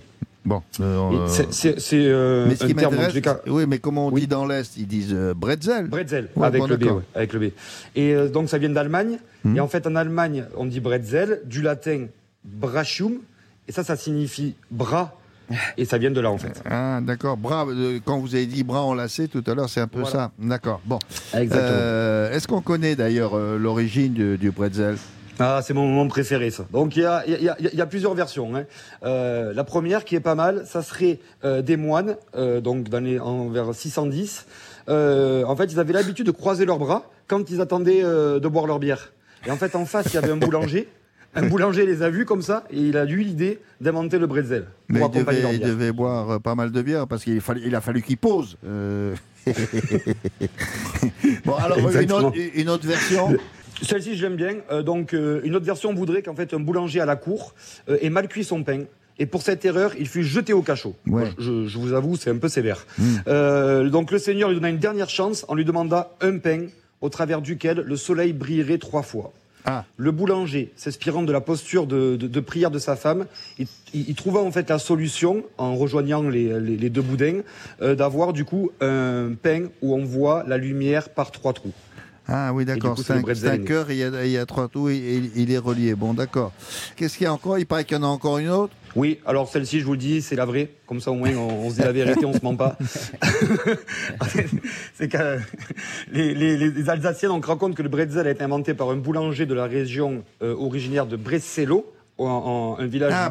[0.47, 2.94] Bon, euh, euh, c'est- euh, mais ce un qui terme
[3.49, 5.88] oui, mais comment on dit dans l'Est Ils disent euh, bretzel.
[5.88, 7.44] Bretzel Ouais, avec bon, le B, ouais, avec le B.
[7.97, 9.18] Et euh, donc ça vient d'Allemagne.
[9.44, 9.57] Mhm.
[9.57, 12.07] Et en fait, en Allemagne, on dit bretzel, du latin
[12.44, 13.14] brachium,
[13.66, 15.18] et ça, ça signifie bras.
[15.76, 16.61] Et ça vient de là, en fait.
[16.68, 17.36] Ah, d'accord.
[17.36, 20.12] Bras, euh, quand vous avez dit bras enlacés tout à l'heure, c'est un peu Voilà.
[20.12, 20.32] ça.
[20.40, 20.80] D'accord.
[20.84, 20.99] Bon.
[21.34, 21.70] Exactement.
[21.72, 24.97] Euh, Est-ce qu'on connaît d'ailleurs euh, l'origine du, du bretzel?
[25.39, 26.66] Ah, c'est mon moment préféré, ça.
[26.72, 28.55] Donc, il y a, il y, a, il y a plusieurs versions.
[28.57, 28.64] hein.
[29.05, 33.01] Euh, la première, qui est pas mal, ça serait euh, des moines, euh, donc dans
[33.01, 34.47] les, en, vers 610.
[34.89, 38.49] Euh, en fait, ils avaient l'habitude de croiser leurs bras quand ils attendaient euh, de
[38.49, 39.12] boire leur bière.
[39.47, 40.89] Et en fait, en face, il y avait un boulanger.
[41.34, 44.68] Un boulanger les a vus comme ça, et il a eu l'idée d'inventer le bretzel
[44.89, 47.82] Mais il devait, il devait boire euh, pas mal de bière parce qu'il il a
[47.82, 48.57] fallu qu'il pose.
[48.66, 49.14] Euh.
[51.45, 53.37] bon, alors une autre, une autre version
[53.83, 54.57] Celle-ci, je l'aime bien.
[54.70, 57.55] Euh, donc, euh, une autre version voudrait qu'en fait, un boulanger à la cour
[57.89, 58.83] euh, ait mal cuit son pain.
[59.18, 60.95] Et pour cette erreur, il fut jeté au cachot.
[61.07, 61.22] Ouais.
[61.22, 62.87] Moi, Je, je vous avoue, c'est un peu sévère.
[62.99, 63.05] Mm.
[63.29, 66.66] Euh, donc, le Seigneur lui donna une dernière chance en lui demanda un pain
[67.01, 69.33] au travers duquel le soleil brillerait trois fois.
[69.68, 69.85] Ah.
[69.97, 73.27] Le boulanger, s'inspirant de la posture de, de- de prière de sa femme,
[73.59, 77.41] il, il- il trouva en fait la solution, en rejoignant les, les- les deux boudins,
[77.81, 81.72] d'avoir du coup un pain où on voit la lumière par trois trous.
[82.29, 82.99] Ah oui, d'accord.
[82.99, 85.59] C'est un, cœur il y, a, il y a trois trous et il, il est
[85.59, 85.95] relié.
[85.95, 86.53] Bon, d'accord.
[86.97, 87.59] Qu'est-ce qu'il y a encore?
[87.59, 88.72] Il paraît qu'il y en a encore une autre?
[88.97, 90.70] Oui, alors celle-ci, je vous le dis, c'est la vraie.
[90.87, 92.77] Comme ça, au moins, on, on se dit la vérité, on se ment pas.
[94.95, 95.39] c'est que
[96.12, 99.47] les, les- les Alsaciens donc, racontent que le bretzel a été inventé par un boulanger
[99.47, 103.31] de la région euh, originaire de Brescello, en, en- un village Ah,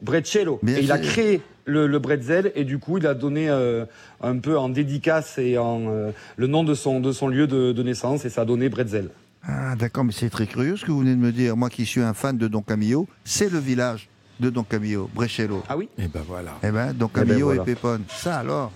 [0.00, 0.58] Breccello.
[0.62, 3.84] Bien et il a créé le, le bretzel et du coup, il a donné euh,
[4.22, 7.72] un peu en dédicace et en euh, le nom de son, de son lieu de,
[7.72, 9.08] de naissance et ça a donné bretzel.
[9.44, 11.56] Ah, d'accord, mais c'est très curieux ce que vous venez de me dire.
[11.56, 14.08] Moi qui suis un fan de Don Camillo, c'est le village
[14.40, 15.62] de Don Camillo, Brescello.
[15.68, 16.52] Ah oui Et ben voilà.
[16.62, 17.62] Eh ben, Don Eh ben, Camillo voilà.
[17.62, 18.02] et Pépone.
[18.08, 18.72] Ça alors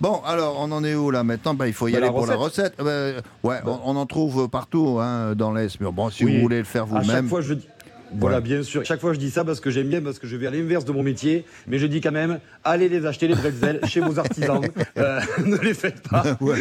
[0.00, 2.12] Bon, alors, on en est où là maintenant ben, Il faut y Ben, aller la
[2.12, 2.74] pour la recette.
[2.78, 5.78] Ben, ouais, on, on en trouve partout hein, dans l'Est.
[5.80, 6.36] Mais bon, si Oui.
[6.36, 7.28] vous voulez le faire À chaque vous-même.
[7.28, 7.68] fois, je dis.
[8.14, 8.84] Voilà, bien sûr.
[8.84, 10.84] Chaque fois, je dis ça parce que j'aime bien, parce que je vais à l'inverse
[10.84, 11.44] de mon métier.
[11.66, 14.60] Mais je dis quand même, allez les acheter, les bretzels, chez vos artisans.
[14.96, 16.36] Euh, ne les faites pas.
[16.40, 16.58] Ouais.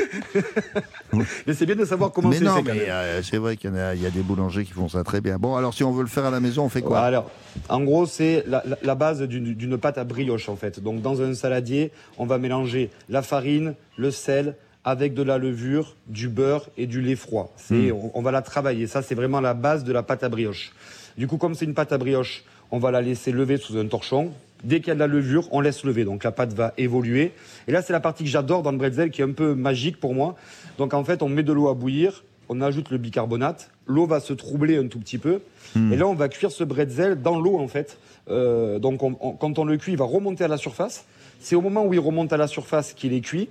[1.47, 4.01] mais c'est bien de savoir comment c'est fait euh, c'est vrai qu'il y, a, il
[4.01, 5.37] y a des boulangers qui font ça très bien.
[5.37, 6.99] Bon, alors si on veut le faire à la maison, on fait quoi?
[7.01, 7.29] Alors,
[7.69, 10.79] en gros, c'est la, la- la base d'une pâte à brioche, en fait.
[10.81, 15.95] Donc, dans un saladier, on va mélanger la farine, le sel, avec de la levure,
[16.07, 17.53] du beurre et du lait froid.
[17.71, 18.87] On, on va la travailler.
[18.87, 20.71] Ça, c'est vraiment la base de la pâte à brioche.
[21.19, 23.85] Du coup, comme c'est une pâte à brioche, on va la laisser lever sous un
[23.87, 24.31] torchon.
[24.63, 26.05] Dès qu'il y a de la levure, on laisse lever.
[26.05, 27.33] Donc, la pâte va évoluer.
[27.67, 29.99] Et là, c'est la partie que j'adore dans le bretzel, qui est un peu magique
[29.99, 30.37] pour moi.
[30.77, 32.23] Donc, en fait, on met de l'eau à bouillir.
[32.51, 35.41] on ajoute le bicarbonate, l'eau va se troubler un tout petit peu,
[35.75, 35.93] Hmm.
[35.93, 37.99] et là on va cuire ce bretzel dans l'eau en fait.
[38.31, 41.05] Euh, donc on- on- quand on le cuit, il va remonter à la surface.
[41.39, 43.49] C'est au moment où il remonte à la surface qu'il est cuit.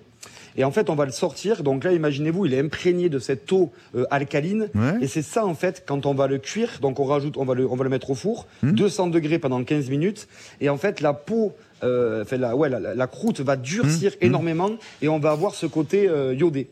[0.56, 1.62] Et en fait, on va le sortir.
[1.62, 4.68] Donc là, imaginez-vous, il est imprégné de cette eau euh, alcaline.
[4.74, 4.94] Ouais.
[5.00, 6.78] Et c'est ça, en fait, quand on va le cuire.
[6.80, 8.72] Donc on rajoute, on va le, on va le mettre au four, Hmm.
[8.72, 10.26] 200 degrés pendant 15 minutes.
[10.60, 11.52] Et en fait, la peau,
[11.84, 14.24] euh, enfin, la, ouais, la, croûte va durcir Hmm.
[14.26, 14.70] énormément.
[15.00, 16.68] Et on va avoir ce côté euh, iodé.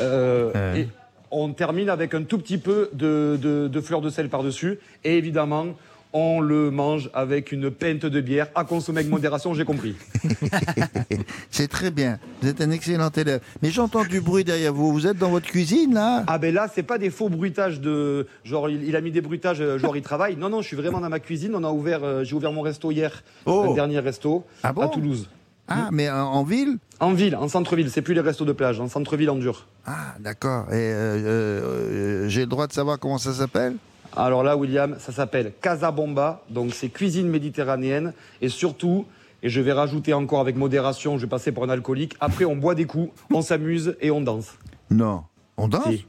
[0.00, 0.88] Et
[1.30, 4.78] on termine avec un tout petit peu de, de, de fleur de sel par-dessus.
[5.04, 5.66] Et évidemment,
[6.12, 9.96] on le mange avec une pinte de bière à consommer avec modération, j'ai compris.
[11.50, 12.18] C'est très bien.
[12.40, 13.40] Vous êtes un excellent élève.
[13.62, 14.92] Mais j'entends du bruit derrière vous.
[14.92, 16.24] Vous êtes dans votre cuisine, là?
[16.26, 19.20] Ah ben là, c'est pas des faux bruitages de genre il, il a mis des
[19.20, 20.36] bruitages euh, genre il travaille.
[20.36, 21.52] Non non, je suis vraiment dans ma cuisine.
[21.54, 23.68] On a ouvert, euh, j'ai ouvert mon resto hier, Oh.
[23.70, 24.82] un dernier resto Ah bon?
[24.82, 25.28] à Toulouse.
[25.68, 26.76] Ah, mais en, en ville?
[27.00, 27.90] En ville, en centre-ville.
[27.90, 29.66] C'est plus les restos de plage, en centre-ville en dur.
[29.86, 30.66] Ah, d'accord.
[30.70, 33.76] Et euh, j'ai le droit de savoir comment ça s'appelle?
[34.16, 36.42] Alors là, William, ça s'appelle Casa Bomba.
[36.50, 39.06] Donc c'est cuisine méditerranéenne et surtout.
[39.44, 42.14] Et je vais rajouter encore avec modération, je vais passer pour un alcoolique.
[42.20, 44.52] Après, on boit des coups, on s'amuse et on danse.
[44.88, 45.24] Non.
[45.56, 46.06] On danse Si.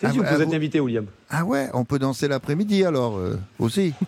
[0.00, 1.06] C'est Ah, sûr, ah, vous êtes invité, William.
[1.30, 3.94] Ah ouais, on peut danser l'après-midi alors euh, aussi.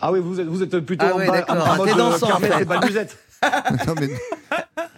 [0.00, 2.26] Ah oui, vous êtes, vous êtes plutôt Ah en bas, en- en Ah, mode, dansant,
[2.26, 3.16] en Carmen fait.
[3.88, 4.08] non, mais,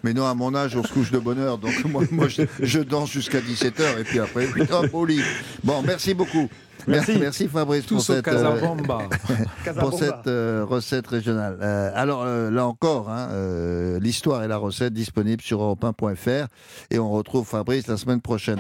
[0.03, 1.57] mais non, à mon âge, on se couche de bonne heure.
[1.57, 4.47] Donc moi, moi, je, je danse jusqu'à 17h et puis après,
[4.93, 5.23] au lit.
[5.65, 6.51] Bon, merci beaucoup.
[6.87, 7.19] Merci.
[7.19, 9.03] Merci Fabrice pour Tous cette, euh, Casabamba.
[9.65, 10.05] Casa pour Bomba.
[10.07, 11.59] cette euh, recette régionale.
[11.61, 16.47] Euh, alors euh, là encore, hein, euh, l'histoire et la recette disponibles sur europe1.fr
[16.91, 18.59] et on retrouve Fabrice la semaine prochaine.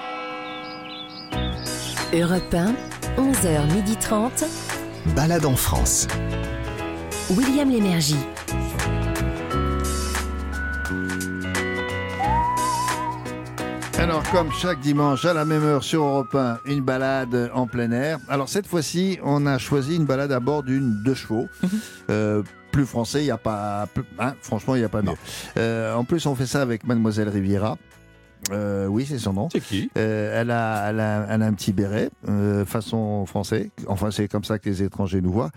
[2.13, 2.75] Europe 1,
[3.19, 4.45] 11h30.
[5.15, 6.07] Balade en France.
[7.31, 8.17] William Lémergie.
[14.01, 17.93] Alors, comme chaque dimanche à la même heure sur Europe 1, une balade en plein
[17.93, 18.19] air.
[18.31, 21.49] Alors, cette fois-ci, on a choisi une balade à bord d'une deux chevaux.
[22.09, 22.43] Euh,
[22.73, 23.87] plus français, il n'y a pas.
[24.19, 25.13] hein, franchement, il n'y a pas mieux.
[25.59, 27.77] Euh, en plus, on fait ça avec Mademoiselle Riviera.
[28.53, 29.49] Euh, oui, c'est son nom.
[29.53, 33.71] C'est qui Euh, elle, a, elle, a, elle a un petit béret, euh, façon français.
[33.87, 35.51] Enfin, c'est comme ça que les étrangers nous voient.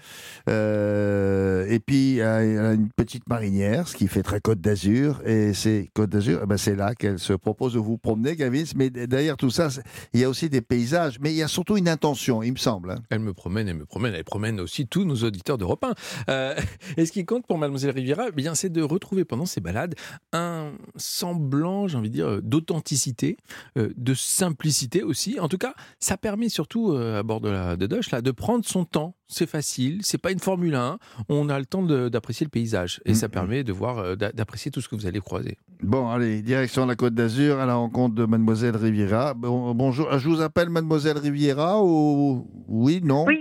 [0.47, 5.21] Et puis, elle a- elle a une petite marinière, ce qui fait très Côte d'Azur.
[5.25, 8.63] Et c'est Côte d'Azur, eh ben, c'est là qu'elle se propose de vous promener, Gavin.
[8.75, 9.69] Mais derrière tout ça,
[10.13, 11.19] il y a aussi des paysages.
[11.19, 12.91] Mais il y a surtout une intention, il me semble.
[12.91, 12.99] hein.
[13.09, 15.93] Elle me promène, elle me promène, elle promène aussi tous nos auditeurs d'Europe 1.
[16.29, 16.55] Euh,
[16.97, 19.95] et ce qui compte pour Mademoiselle Riviera, eh bien, c'est de retrouver pendant ces balades
[20.33, 22.41] un semblant, j'ai envie de dire, euh,
[22.73, 23.37] d'authenticité,
[23.77, 25.39] euh, de simplicité aussi.
[25.39, 28.65] En tout cas, ça permet surtout euh, à bord de la de là, de prendre
[28.65, 29.15] son temps.
[29.27, 30.97] C'est facile, c'est pas une Formule 1.
[31.29, 33.31] On a le temps d'apprécier le paysage et ça Mhm.
[33.31, 35.57] permet de voir, euh, d'a- d'apprécier tout ce que vous allez croiser.
[35.81, 39.33] Bon, allez, direction la Côte d'Azur à la rencontre de Mademoiselle Riviera.
[39.33, 42.47] Bon, bonjour, je vous appelle Mademoiselle Riviera ou.
[42.67, 43.25] Oui, non?
[43.25, 43.39] Oui.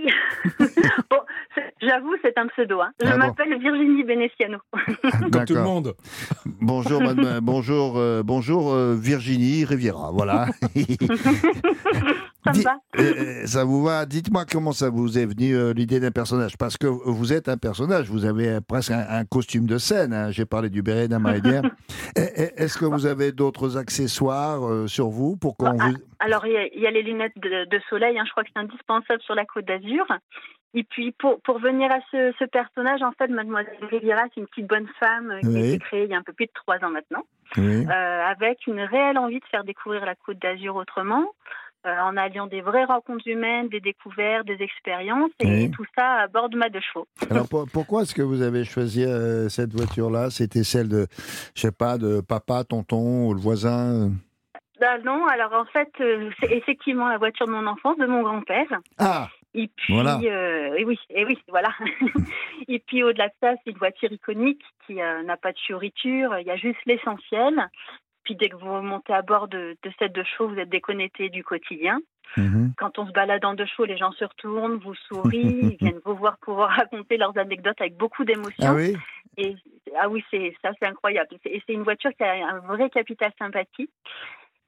[0.59, 0.81] bon, c'est-
[1.87, 2.81] j'avoue, c'est un pseudo.
[2.81, 2.91] hein.
[3.01, 3.17] Je Ah bon.
[3.19, 4.57] m'appelle Virginie Benessiano.
[4.73, 5.63] Comme tout le D'accord.
[5.63, 5.93] monde.
[6.61, 10.47] Bonjour, madame- bonjour, euh, bonjour euh, Virginie Riviera, voilà.
[12.45, 14.05] Ça me va euh, euh, ça vous va?
[14.05, 17.55] Dites-moi comment ça vous est venu euh, l'idée d'un personnage Parce que vous êtes un
[17.57, 20.13] personnage, vous avez euh, presque un, un costume de scène.
[20.13, 20.29] hein.
[20.31, 21.63] J'ai parlé du béret d'un marinière.
[22.17, 25.95] Et- et- Est-ce que vous avez d'autres accessoires euh, sur vous pour qu'on Bon, vous...
[26.19, 28.19] Alors, il y, a- il y a les lunettes de, de soleil.
[28.19, 30.05] hein, je crois que c'est indispensable sur la côte d'Azur.
[30.75, 34.47] Et puis, pour, pour venir à ce, ce personnage, en fait, Mademoiselle Riviera, c'est une
[34.47, 36.51] petite bonne femme euh, qui a été créée il y a un peu plus de
[36.53, 37.23] trois ans maintenant,
[37.57, 37.85] Oui.
[37.87, 41.25] euh, avec une réelle envie de faire découvrir la côte d'Azur autrement.
[41.85, 45.71] euh, en alliant des vraies rencontres humaines, des découvertes, des expériences, et Oui.
[45.71, 47.05] tout ça à bord de ma deux chevaux.
[47.29, 50.29] Alors pour- pourquoi est-ce que vous avez choisi euh, cette voiture-là?
[50.29, 51.07] C'était celle de,
[51.53, 54.11] je sais pas, de papa, tonton ou le voisin?
[54.81, 55.89] Ah non, alors en fait,
[56.39, 58.79] c'est effectivement la voiture de mon enfance, de mon grand-père.
[58.97, 60.19] Ah Et puis, Voilà.
[60.23, 61.69] euh, et oui, et oui, voilà.
[62.67, 66.37] et puis au-delà de ça, c'est une voiture iconique qui euh, n'a pas de fioriture,
[66.39, 67.69] il y a juste l'essentiel.
[68.23, 71.29] Puis dès que vous montez à bord de, de cette deux chevaux, vous êtes déconnecté
[71.29, 71.99] du quotidien.
[72.37, 72.73] Mhm.
[72.77, 75.99] Quand on se balade en deux chevaux, les gens se retournent, vous sourient, ils viennent
[76.05, 78.65] vous voir pour vous raconter leurs anecdotes avec beaucoup d'émotion.
[78.65, 78.95] Ah oui?
[79.37, 79.55] Et
[79.99, 81.29] ah oui, c'est ça, c'est incroyable.
[81.45, 83.89] Et c'est une voiture qui a un vrai capital sympathie.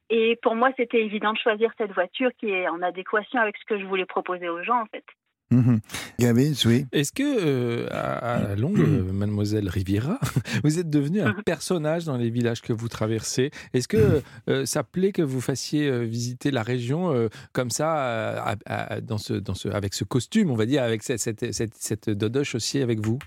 [0.09, 3.65] Et pour moi, c'était évident de choisir cette voiture qui est en adéquation avec ce
[3.65, 5.03] que je voulais proposer aux gens, en fait.
[5.51, 5.79] Mhm.
[6.19, 6.85] Gavin, oui.
[6.91, 10.17] Est-ce que, euh, à, à la longue, euh, mademoiselle Riviera,
[10.63, 13.51] vous êtes devenue un personnage dans les villages que vous traversez?
[13.73, 18.55] Est-ce que euh, ça plaît que vous fassiez visiter la région euh, comme ça, à-
[18.65, 21.75] à- dans ce, dans ce, avec ce costume, on va dire, avec cette, cette, cette,
[21.75, 23.19] cette dodoche aussi avec vous?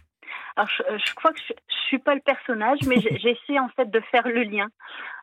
[0.56, 3.88] Alors, je, je crois que je, je suis pas le personnage, mais j'essaie en fait
[3.92, 4.66] de faire le lien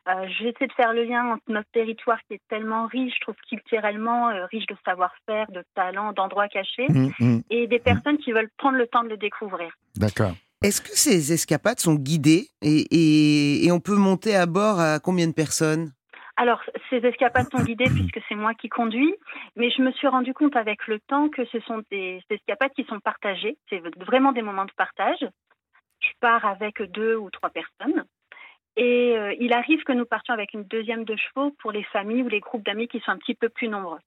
[0.08, 3.34] Euh, J'essaie de faire le lien entre notre territoire qui est tellement riche, je trouve
[3.48, 7.42] culturellement euh, riche de savoir-faire, de talents, d'endroits cachés, Hum, hum.
[7.50, 9.72] et des personnes qui veulent prendre le temps de le découvrir.
[9.96, 10.32] D'accord.
[10.62, 15.00] Est-ce que ces escapades sont guidées et, et- et on peut monter à bord à
[15.00, 15.92] combien de personnes?
[16.36, 19.14] Alors, ces escapades sont guidées puisque c'est moi qui conduis,
[19.56, 22.84] mais je me suis rendu compte avec le temps que ce sont des escapades qui
[22.84, 23.56] sont partagées.
[23.70, 25.26] C'est vraiment des moments de partage.
[26.00, 28.04] Je pars avec deux ou trois personnes.
[28.76, 32.22] Et euh, il arrive que nous partions avec une deuxième de chevaux pour les familles
[32.22, 33.98] ou les groupes d'amis qui sont un petit peu plus nombreux.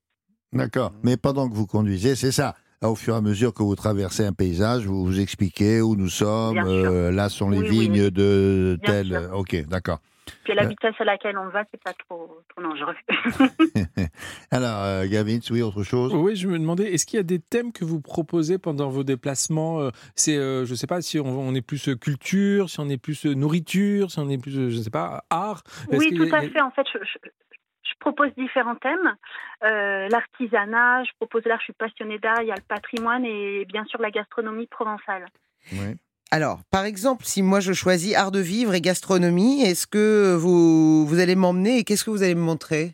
[0.52, 0.92] D'accord.
[1.02, 2.54] Mais pendant que vous conduisez, c'est ça.
[2.82, 6.08] Au fur et à mesure que vous traversez un paysage, vous vous expliquez où nous
[6.08, 6.58] sommes.
[6.58, 8.10] Euh, là sont les Oui, vignes oui.
[8.10, 9.28] de tel.
[9.34, 9.98] Ok, d'accord.
[10.44, 10.68] Puis à la Euh.
[10.68, 12.94] vitesse à laquelle on va, c'est pas trop, trop dangereux.
[14.50, 16.14] Alors, euh, Gavin, oui, autre chose?
[16.14, 19.04] Oui, je me demandais, est-ce qu'il y a des thèmes que vous proposez pendant vos
[19.04, 22.80] déplacements euh, C'est, euh, je sais pas, si on, on est plus euh, culture, si
[22.80, 25.62] on est plus nourriture, si on est plus, je sais pas, art?
[25.88, 26.60] Oui, tout a- à fait.
[26.60, 27.28] En fait, je, je-
[27.82, 29.14] je propose différents thèmes.
[29.64, 33.64] Euh, L'artisanat, je propose l'art, je suis passionnée d'art, il y a le patrimoine et
[33.66, 35.26] bien sûr la gastronomie provençale.
[36.30, 41.04] Alors, par exemple, si moi je choisis art de vivre et gastronomie, est-ce que vous,
[41.04, 42.92] vous allez m'emmener et qu'est-ce que vous allez me montrer?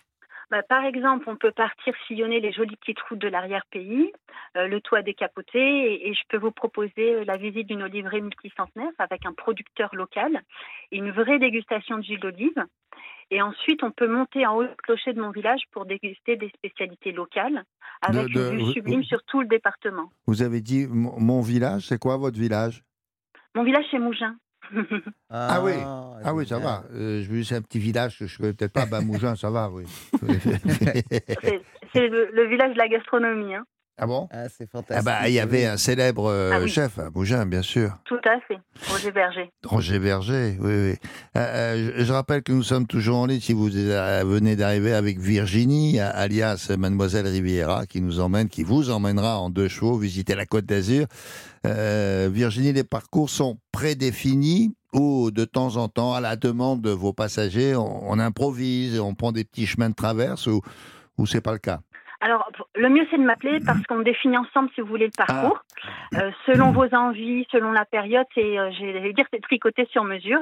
[0.50, 4.12] Bah, par exemple, on peut partir sillonner les jolies petites routes de l'arrière-pays,
[4.56, 8.22] euh, le toit décapoté, et, et je peux vous proposer euh, la visite d'une oliverie
[8.22, 10.40] multicentenaire avec un producteur local
[10.92, 12.64] et une vraie dégustation d'huile d'olive.
[13.32, 16.48] Et ensuite, on peut monter en haut du clocher de mon village pour déguster des
[16.56, 17.64] spécialités locales
[18.00, 20.12] avec De- de- une vue sublime vous- sur tout le département.
[20.28, 22.84] Vous avez dit mon village, c'est quoi votre village?
[23.56, 24.36] Mon village, c'est Mougins.
[25.30, 25.72] Ah, oui,
[26.24, 26.82] ah oui, ça va.
[26.92, 28.84] Euh, je veux dire, c'est un petit village que je connais peut-être pas.
[28.86, 29.84] Bah, Mougins, ça va, oui.
[30.22, 31.60] C'est
[31.92, 33.54] c'est le, le village de la gastronomie.
[33.54, 33.64] hein.
[33.98, 34.28] Ah bon?
[34.30, 35.04] Ah, c'est Ah fantastique.
[35.04, 36.68] bah, il y avait un célèbre euh, Ah oui.
[36.68, 37.96] chef à Mougins, bien sûr.
[38.04, 38.58] Tout à fait.
[38.90, 39.50] Roger Berger.
[39.64, 40.94] Roger Berger, oui, oui.
[41.36, 44.92] Euh, euh, je, je rappelle que nous sommes toujours en ligne si vous venez d'arriver
[44.92, 50.34] avec Virginie, alias Mademoiselle Riviera, qui nous emmène, qui vous emmènera en deux chevaux visiter
[50.34, 51.06] la Côte d'Azur.
[51.66, 56.90] Euh, Virginie, les parcours sont prédéfinis ou de temps en temps, à la demande de
[56.90, 60.60] vos passagers, on, on improvise, on prend des petits chemins de traverse ou,
[61.18, 61.80] ou c'est pas le cas?
[62.20, 65.62] Alors, le mieux, c'est de m'appeler parce qu'on définit ensemble, si vous voulez, le parcours.
[66.14, 66.20] Ah.
[66.20, 70.40] Euh, selon vos envies, selon la période, c'est, euh, j'allais dire, c'est tricoté sur mesure.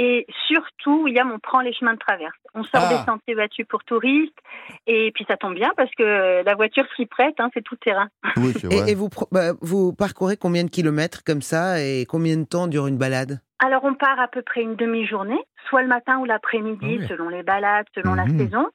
[0.00, 2.36] Et surtout, William, on prend les chemins de traverse.
[2.54, 2.88] On sort Ah.
[2.98, 4.38] des sentiers battus pour touristes.
[4.86, 8.08] Et puis, ça tombe bien parce que la voiture s'y prête, hein, c'est tout terrain.
[8.36, 12.44] Oui, Et, et vous, bah, vous parcourez combien de kilomètres comme ça et combien de
[12.44, 13.40] temps dure une balade?
[13.58, 17.06] Alors, on part à peu près une demi-journée, soit le matin ou l'après-midi, Ah oui.
[17.08, 18.68] selon les balades, selon la saison.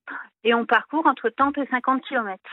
[0.43, 2.51] Et on parcourt entre 30 et 50 kilomètres.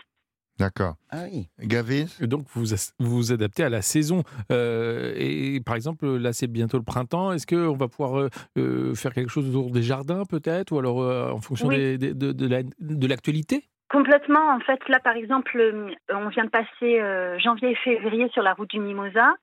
[0.60, 0.94] D'accord.
[1.10, 1.48] Ah oui.
[1.58, 2.64] Gavin Donc vous
[2.98, 4.22] vous adaptez à la saison.
[4.52, 7.32] Euh, et par exemple, là c'est bientôt le printemps.
[7.32, 11.00] Est-ce qu'on va pouvoir euh, euh, faire quelque chose autour des jardins peut-être Ou alors
[11.02, 11.76] euh, en fonction Oui.
[11.76, 13.64] des- des- de, de la- de l'actualité?
[13.90, 14.54] Complètement.
[14.54, 18.52] En fait, là, par exemple, on vient de passer euh, janvier et février sur la
[18.52, 19.34] route du Mimosa.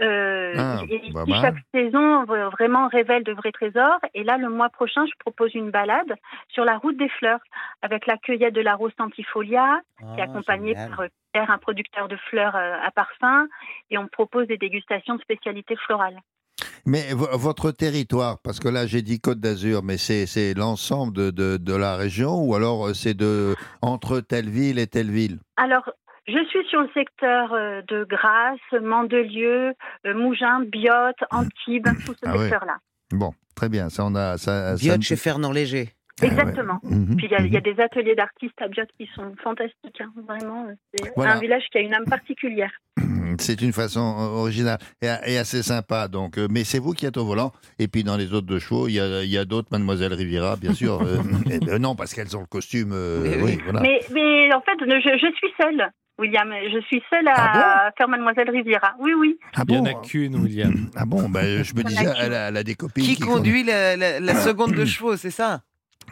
[0.00, 1.40] Euh, Ah, et ici, bah, bah.
[1.40, 3.98] chaque saison euh, vraiment révèle de vrais trésors.
[4.14, 6.14] Et là, le mois prochain, je propose une balade
[6.48, 7.40] sur la route des fleurs
[7.82, 10.90] avec la cueillette de la rose santifolia, qui est Ah, accompagnée génial.
[10.90, 13.46] par euh, Pierre, un producteur de fleurs euh, à parfum.
[13.90, 16.18] Et on propose des dégustations de spécialités florales.
[16.86, 21.30] Mais vo- votre territoire, parce que là j'ai dit Côte d'Azur, mais c'est l'ensemble de,
[21.30, 25.38] de, de la région ou alors euh, c'est de entre telle ville et telle ville?
[25.56, 25.90] Alors,
[26.26, 29.74] je suis sur le secteur euh, de Grasse, Mandelieu,
[30.06, 32.38] euh, Mougins, Biote, Antibes, tout ce Ah oui.
[32.42, 32.76] secteur-là.
[33.12, 34.76] Bon, très bien, ça on a ça.
[34.76, 35.93] ça Biote chez Fernand Léger.
[36.22, 36.30] Ah ouais.
[36.30, 36.78] Exactement.
[36.84, 37.74] Mhm, Puis il y, a- il y a mhm.
[37.74, 40.66] des ateliers d'artistes à Biote qui sont fantastiques, hein, vraiment.
[40.68, 41.34] euh, C'est Voilà.
[41.34, 42.70] un village qui a une âme particulière.
[43.38, 46.06] C'est une façon euh, originale et, et assez sympa.
[46.06, 47.52] Donc, euh, mais c'est vous qui êtes au volant.
[47.80, 51.00] Et puis dans les autres deux chevaux, il y a, d'autres, Mademoiselle Riviera, bien sûr.
[51.02, 51.18] euh,
[51.66, 52.90] ben non, parce qu'elles ont le costume.
[52.92, 53.42] euh, Oui, oui.
[53.56, 53.80] oui, voilà.
[53.80, 55.90] Mais, mais en fait, je, je suis seule,
[56.20, 56.48] William.
[56.72, 58.94] Je suis seule Ah à faire Mademoiselle Riviera.
[59.00, 59.36] Oui, oui.
[59.56, 60.72] Ah Il y en a qu'une, William.
[60.94, 63.64] Ah bon, ben, je me disais, elle a, elle a des copines Qui qui conduit
[63.64, 65.62] la, la- la seconde de chevaux, c'est ça?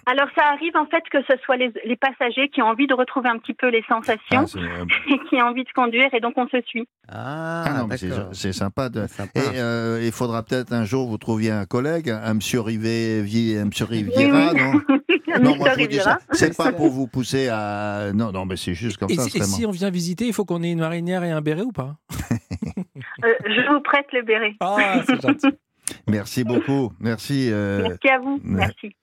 [0.07, 2.95] Alors ça arrive en fait que ce soit les, les passagers qui ont envie de
[2.95, 4.85] retrouver un petit peu les sensations Ah, euh,
[5.15, 6.89] et qui ont envie de conduire et donc on se suit.
[7.09, 7.97] Ah, Ah non, mais
[8.33, 8.89] c'est sympa.
[8.89, 9.07] De...
[9.07, 9.41] Sympa.
[9.41, 13.67] Et euh, il faudra peut-être un jour vous trouviez un collègue, un monsieur Riviera, un
[13.67, 15.23] monsieur Riviera, Oui, non oui.
[15.41, 15.71] Non, moi.
[15.71, 16.19] Riviera.
[16.33, 18.13] C'est pas pour vous pousser à.
[18.13, 19.23] Non, non, mais c'est juste comme Et, ça.
[19.23, 21.63] si, et si on vient visiter, il faut qu'on ait une marinière et un béret
[21.63, 21.95] ou pas
[23.25, 24.55] Euh, je vous prête le béret.
[24.61, 25.47] Ah, c'est gentil.
[26.09, 26.93] Merci beaucoup.
[27.01, 27.49] Merci.
[27.53, 28.41] euh, Merci à vous.
[28.43, 28.97] Merci.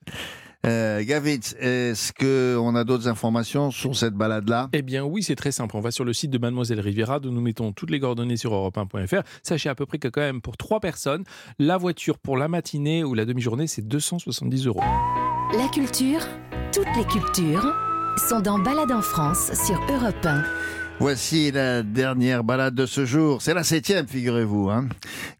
[0.66, 4.68] Euh, Gavitz, est-ce qu'on a d'autres informations sur cette balade-là?
[4.72, 5.76] Eh bien oui, c'est très simple.
[5.76, 8.52] On va sur le site de Mademoiselle Riviera, où nous mettons toutes les coordonnées sur
[8.52, 9.22] europe1.fr.
[9.42, 11.24] Sachez à peu près que quand même pour trois personnes,
[11.58, 14.82] la voiture pour la matinée ou la demi-journée, c'est 270 euros.
[15.56, 16.20] La culture,
[16.72, 17.74] toutes les cultures,
[18.28, 20.79] sont dans Balade en France sur Europe 1.
[21.00, 23.40] Voici la dernière balade de ce jour.
[23.40, 24.68] C'est la septième, figurez-vous.
[24.68, 24.86] Hein.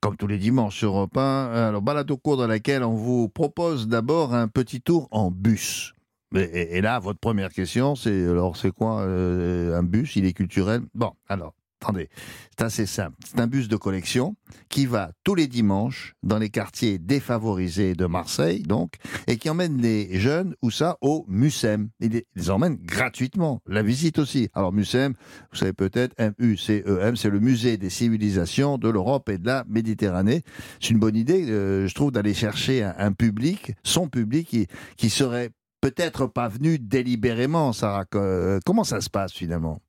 [0.00, 1.50] Comme tous les dimanches sur Europe 1.
[1.52, 5.92] Alors, balade au cours dans laquelle on vous propose d'abord un petit tour en bus.
[6.34, 10.16] Et, et- et là, votre première question, c'est alors c'est quoi euh, un bus?
[10.16, 10.80] Il est culturel?
[10.94, 12.08] Bon, alors, attendez,
[12.50, 13.16] c'est assez simple.
[13.24, 14.36] C'est un bus de collection
[14.68, 18.94] qui va tous les dimanches dans les quartiers défavorisés de Marseille, donc,
[19.26, 21.88] et qui emmène les jeunes, où ça, au MUSEM.
[22.00, 23.62] Il les, emmène gratuitement.
[23.66, 24.48] La visite aussi.
[24.54, 25.14] Alors, MUSEM,
[25.52, 30.42] vous savez peut-être, M-U-C-E-M, c'est le musée des civilisations de l'Europe et de la Méditerranée.
[30.80, 34.66] C'est une bonne idée, euh, je trouve, d'aller chercher un, un public, son public, qui,
[34.96, 35.50] qui serait
[35.80, 38.04] peut-être pas venu délibérément, Sarah.
[38.14, 39.80] Euh, Comment ça se passe finalement?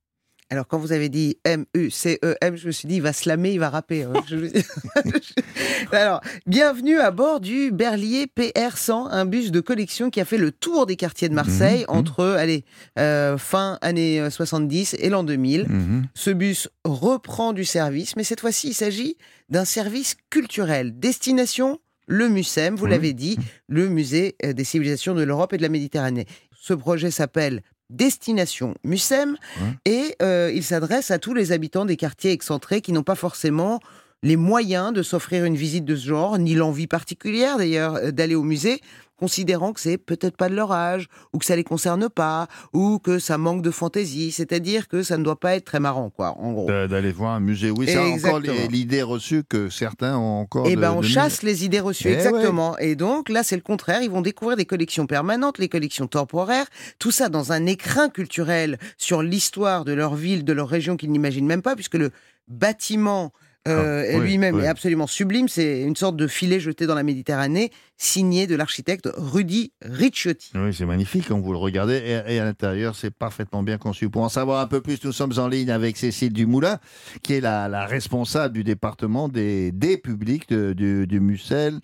[0.52, 3.70] Alors, quand vous avez dit M-U-C-E-M, je me suis dit, il va slammer, il va
[3.70, 4.02] rapper.
[4.02, 4.12] hein.
[5.92, 10.52] Alors, bienvenue à bord du Berlier PR100, un bus de collection qui a fait le
[10.52, 11.98] tour des quartiers de Marseille Mhm, mhm.
[12.00, 12.66] entre, allez,
[12.98, 15.68] euh, fin années 70 et l'an 2000.
[15.70, 16.02] Mhm.
[16.12, 19.16] Ce bus reprend du service, mais cette fois-ci, il s'agit
[19.48, 20.98] d'un service culturel.
[20.98, 21.78] Destination
[22.08, 23.38] le MUSEM, vous l'avez dit,
[23.68, 26.26] le musée euh, des civilisations de l'Europe et de la Méditerranée.
[26.60, 27.62] Ce projet s'appelle
[27.92, 29.36] Destination MUSEM
[29.84, 33.80] et euh, il s'adresse à tous les habitants des quartiers excentrés qui n'ont pas forcément
[34.22, 38.34] les moyens de s'offrir une visite de ce genre, ni l'envie particulière d'ailleurs euh, d'aller
[38.34, 38.80] au musée,
[39.22, 42.98] considérant que c'est peut-être pas de leur âge, ou que ça les concerne pas, ou
[42.98, 46.36] que ça manque de fantaisie, c'est-à-dire que ça ne doit pas être très marrant, quoi,
[46.40, 46.66] en gros.
[46.66, 47.70] D'aller voir un musée.
[47.70, 50.66] Oui, c'est encore l'idée reçue que certains ont encore.
[50.66, 52.76] Eh ben, on de chasse les idées reçues, Eh exactement.
[52.78, 54.02] Et donc, là, c'est le contraire.
[54.02, 56.66] Ils vont découvrir des collections permanentes, les collections temporaires,
[56.98, 61.12] tout ça dans un écrin culturel sur l'histoire de leur ville, de leur région qu'ils
[61.12, 62.10] n'imaginent même pas, puisque le
[62.48, 63.32] bâtiment
[63.68, 64.62] euh, Ah, oui, lui-même oui.
[64.64, 65.48] est absolument sublime.
[65.48, 70.50] C'est une sorte de filet jeté dans la Méditerranée, signé de l'architecte Rudy Ricciotti.
[70.54, 71.94] Oui, c'est magnifique quand vous le regardez.
[71.96, 74.10] Et, et à l'intérieur, c'est parfaitement bien conçu.
[74.10, 76.78] Pour en savoir un peu plus, nous sommes en ligne avec Cécile Dumoulin,
[77.22, 81.78] qui est la, la responsable du département des, des publics de- du, du Mucel.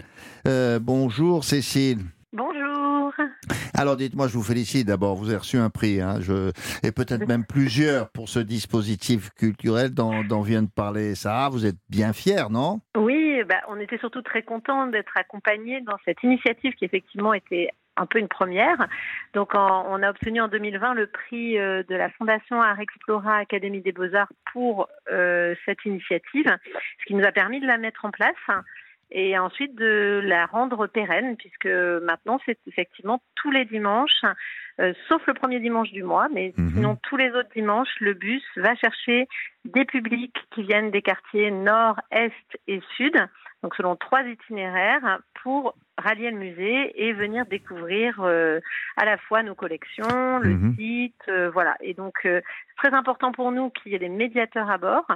[0.47, 1.99] Euh, bonjour Cécile.
[2.33, 2.68] Bonjour.
[3.75, 6.51] Alors dites-moi, je vous félicite d'abord, vous avez reçu un prix, hein, je...
[6.87, 11.49] et peut-être même plusieurs pour ce dispositif culturel dont, dont vient de parler Sarah.
[11.49, 12.81] Vous êtes bien fière, non?
[12.97, 17.69] Oui, bah, on était surtout très contents d'être accompagnés dans cette initiative qui effectivement était
[17.97, 18.87] un peu une première.
[19.35, 23.37] Donc en- on a obtenu en 2020 le prix euh, de la Fondation Art Explora
[23.39, 26.47] Académie des Beaux-Arts pour euh, cette initiative,
[27.01, 28.35] ce qui nous a permis de la mettre en place
[29.11, 34.23] et ensuite de la rendre pérenne puisque maintenant c'est effectivement tous les dimanches,
[34.81, 36.71] euh, sauf le premier dimanche du mois, mais Mhm.
[36.75, 39.27] sinon tous les autres dimanches, le bus va chercher
[39.65, 42.33] des publics qui viennent des quartiers nord, est
[42.67, 43.17] et sud,
[43.63, 48.61] donc selon trois itinéraires, pour rallier le musée et venir découvrir euh,
[48.97, 50.75] à la fois nos collections, le Mhm.
[50.77, 51.77] site, euh, voilà.
[51.81, 55.07] Et donc euh, c'est très important pour nous qu'il y ait des médiateurs à bord,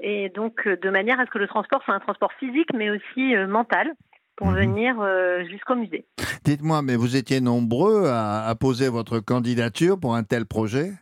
[0.00, 2.90] et donc euh, de manière à ce que le transport soit un transport physique, mais
[2.90, 3.92] aussi euh, mental,
[4.36, 4.56] pour Mhm.
[4.56, 6.06] venir euh, jusqu'au musée.
[6.44, 10.92] Dites-moi, mais vous étiez nombreux à, à poser votre candidature pour un tel projet?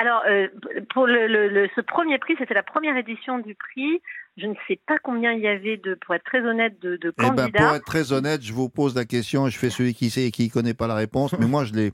[0.00, 0.46] Alors, euh,
[0.94, 4.00] pour le, le- le- ce premier prix, c'était la première édition du prix.
[4.36, 7.08] Je ne sais pas combien il y avait de, pour être très honnête, de, de
[7.18, 7.58] Eh ben, candidats.
[7.66, 10.26] pour être très honnête, je vous pose la question et je fais celui qui sait
[10.26, 11.92] et qui connaît pas la réponse, mais moi je l'ai.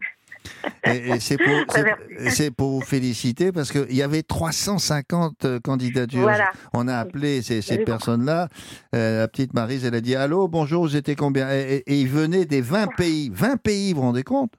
[0.86, 1.20] Et, et
[2.30, 6.22] c'est pour, vous féliciter parce qu'il y avait 350 euh, candidatures.
[6.22, 6.51] Voilà.
[6.72, 8.49] On a appelé ces, personnes-là.
[8.95, 11.51] Euh, la petite Marise, elle a dit Allô, bonjour, vous étiez combien?
[11.53, 13.30] Et, et- et ils venaient des 20 pays.
[13.32, 14.53] 20 pays, vous vous rendez compte?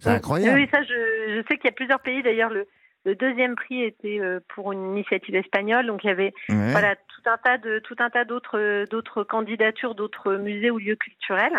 [0.00, 0.58] C'est Oui, incroyable.
[0.60, 0.88] Oui, ça, je,
[1.36, 2.22] je sais qu'il y a plusieurs pays.
[2.22, 2.66] D'ailleurs, le,
[3.04, 5.86] le deuxième prix était euh, pour une initiative espagnole.
[5.86, 6.70] Donc, il y avait Ouais.
[6.72, 10.96] voilà, tout un tas de tout un tas d'autres d'autres candidatures, d'autres musées ou lieux
[10.96, 11.52] culturels.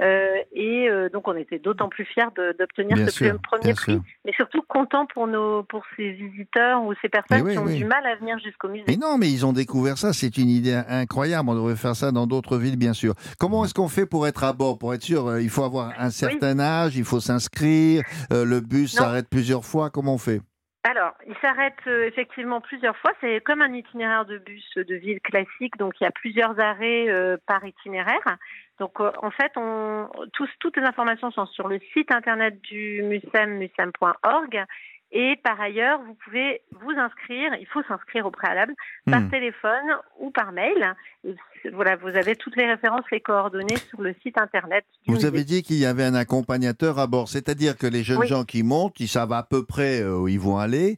[0.00, 2.24] Euh, et euh, donc, on était d'autant plus fiers
[2.58, 4.02] d'obtenir ce sûr, premier prix, sûr.
[4.24, 7.76] mais surtout contents pour nos pour ces visiteurs ou ces personnes oui, qui ont oui.
[7.76, 8.84] du mal à venir jusqu'au musée.
[8.88, 11.48] Mais non, mais ils ont découvert ça, c'est une idée incroyable.
[11.48, 13.14] On devrait faire ça dans d'autres villes, bien sûr.
[13.38, 14.78] Comment est-ce qu'on fait pour être à bord?
[14.78, 18.02] Pour être sûr, euh, il faut avoir un certain âge, il faut s'inscrire,
[18.32, 19.90] euh, le bus s'arrête plusieurs fois.
[19.90, 20.40] Comment on fait?
[20.84, 23.12] Alors, il s'arrête euh, effectivement plusieurs fois.
[23.20, 27.08] C'est comme un itinéraire de bus de ville classique, donc il y a plusieurs arrêts
[27.08, 28.36] euh, par itinéraire.
[28.80, 33.00] Donc, euh, en fait, on, tous, toutes les informations sont sur le site internet du
[33.02, 34.64] MUSEM, musem.org.
[35.14, 38.74] Et par ailleurs, vous pouvez vous inscrire, il faut s'inscrire au préalable,
[39.10, 39.30] par Hmm.
[39.30, 39.88] téléphone
[40.18, 40.94] ou par mail.
[41.24, 41.34] Et
[41.72, 44.84] voilà, vous avez toutes les références, les coordonnées sur le site internet.
[45.06, 45.26] Vous musée.
[45.26, 48.26] avez dit qu'il y avait un accompagnateur à bord, c'est-à-dire que les jeunes Oui.
[48.26, 50.96] gens qui montent, ils savent à peu près euh, où ils vont aller,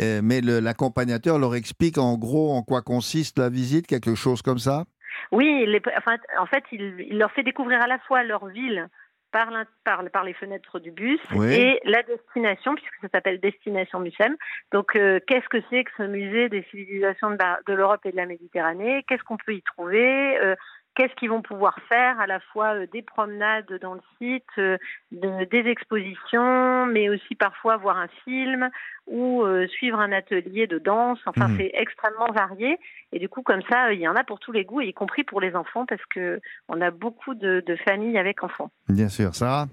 [0.00, 4.58] euh, mais l'accompagnateur leur explique en gros en quoi consiste la visite, quelque chose comme
[4.58, 4.84] ça?
[5.30, 8.88] Oui, les- enfin, en fait, il, il leur fait découvrir à la fois leur ville
[9.32, 9.50] par,
[9.84, 11.52] par, par les fenêtres du bus Oui.
[11.52, 14.36] et la destination, puisque ça s'appelle Destination Mucem.
[14.72, 18.26] Donc, euh, qu'est-ce que c'est que ce musée des civilisations de l'Europe et de la
[18.26, 19.04] Méditerranée?
[19.08, 20.38] Qu'est-ce qu'on peut y trouver?
[20.38, 20.54] Euh,
[20.94, 24.76] Qu'est-ce qu'ils vont pouvoir faire à la fois euh, des promenades dans le site, euh,
[25.10, 28.68] de- des expositions, mais aussi parfois voir un film
[29.06, 31.18] ou euh, suivre un atelier de danse.
[31.26, 31.56] Enfin, Mhm.
[31.58, 32.78] c'est extrêmement varié.
[33.12, 35.24] Et du coup, comme ça, il y en a pour tous les goûts, y compris
[35.24, 38.70] pour les enfants, parce que on a beaucoup de, de familles avec enfants.
[38.88, 39.66] Bien sûr, Sarah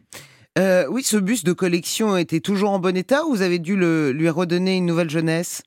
[0.58, 3.76] Euh, oui, ce bus de collection était toujours en bon état ou vous avez dû
[3.78, 5.64] le, lui redonner une nouvelle jeunesse?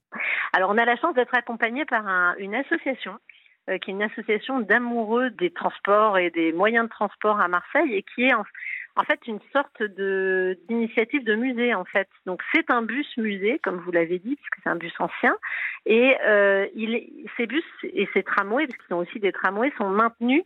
[0.53, 3.13] Alors, on a la chance d'être accompagné par un- une association
[3.71, 7.95] euh, qui est une association d'amoureux des transports et des moyens de transport à Marseille
[7.95, 8.45] et qui est en,
[8.97, 12.09] en fait une sorte de d'initiative de musée en fait.
[12.27, 15.37] Donc c'est un bus musée comme vous l'avez dit puisque c'est un bus ancien
[15.87, 19.89] et euh, il ces bus et ces tramways parce qu'ils ont aussi des tramways sont
[19.89, 20.45] maintenus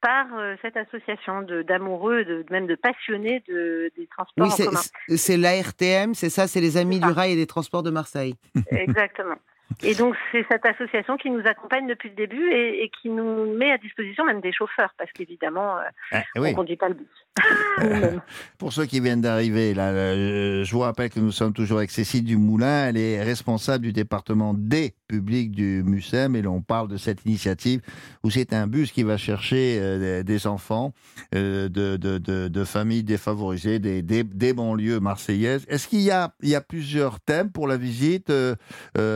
[0.00, 4.80] par euh, cette association d'amoureux, de, même de passionnés de, des transports Oui, en commun.
[5.16, 8.34] c'est l'ARTM, c'est ça, c'est les Amis du Rail et des Transports de Marseille.
[8.70, 9.36] Exactement.
[9.82, 13.54] Et donc, c'est cette association qui nous accompagne depuis le début et, et qui nous
[13.56, 16.50] met à disposition même des chauffeurs, parce qu'évidemment, euh, Ah, on oui.
[16.50, 17.23] ne conduit pas le bus.
[18.58, 22.88] Pour ceux qui viennent d'arriver, je vous rappelle que nous sommes toujours avec Cécile Dumoulin.
[22.88, 27.80] Elle est responsable du département des publics du MUSEM et l'on parle de cette initiative
[28.22, 30.92] où c'est un bus qui va chercher euh, des- enfants
[31.34, 35.64] euh, de, familles défavorisées, des, banlieues marseillaises.
[35.68, 36.34] Est-ce qu'il y a,
[36.68, 38.30] plusieurs thèmes pour la visite?
[38.30, 38.54] Euh,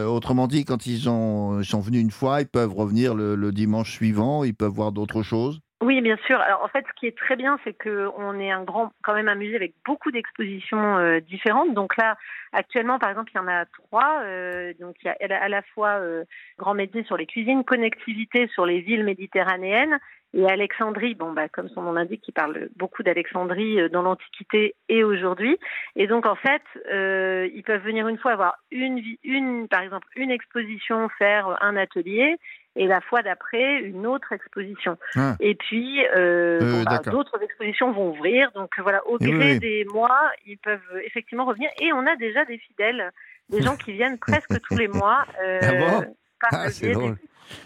[0.07, 3.93] Autrement dit, quand ils, ont, ils sont venus une fois, ils peuvent revenir le dimanche
[3.93, 5.61] suivant, ils peuvent voir d'autres choses?
[5.81, 6.41] Oui, bien sûr.
[6.41, 9.29] Alors, en fait, ce qui est très bien, c'est qu'on est un grand, quand même
[9.29, 11.73] un musée avec beaucoup d'expositions euh, différentes.
[11.73, 12.17] Donc là,
[12.53, 14.23] actuellement, par exemple, il y en a trois.
[14.25, 16.25] Euh, donc, il y a à la fois euh,
[16.59, 19.99] Grand Médecin sur les cuisines, connectivité sur les villes méditerranéennes
[20.35, 21.15] et Alexandrie.
[21.15, 25.59] Bon, bah, comme son nom l'indique, qui parle beaucoup d'Alexandrie euh, dans l'Antiquité et aujourd'hui.
[25.95, 26.63] Et donc, en fait,
[26.93, 31.77] euh, ils peuvent venir une fois avoir une, une, par exemple, une exposition, faire un
[31.77, 32.37] atelier.
[32.81, 34.97] Et la fois d'après, une autre exposition.
[35.17, 35.37] Ah.
[35.41, 38.51] Et puis, euh, Euh, bon, bah, d'autres expositions vont ouvrir.
[38.55, 39.59] Donc voilà, au oui, gré oui.
[39.59, 41.69] des mois, ils peuvent effectivement revenir.
[41.83, 43.11] Et on a déjà des fidèles,
[43.51, 45.25] des gens qui viennent presque tous les mois.
[45.45, 45.73] euh, Ah
[46.03, 46.15] bon?
[46.53, 47.17] Ah, c'est drôle.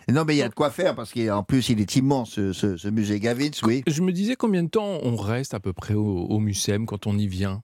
[0.09, 2.33] des- Non, mais il y a de quoi faire parce qu'en plus, il est immense,
[2.33, 3.83] ce, ce- ce musée Gavitz, oui.
[3.87, 7.07] Je me disais combien de temps on reste à peu près au, au MUSEM quand
[7.07, 7.63] on y vient?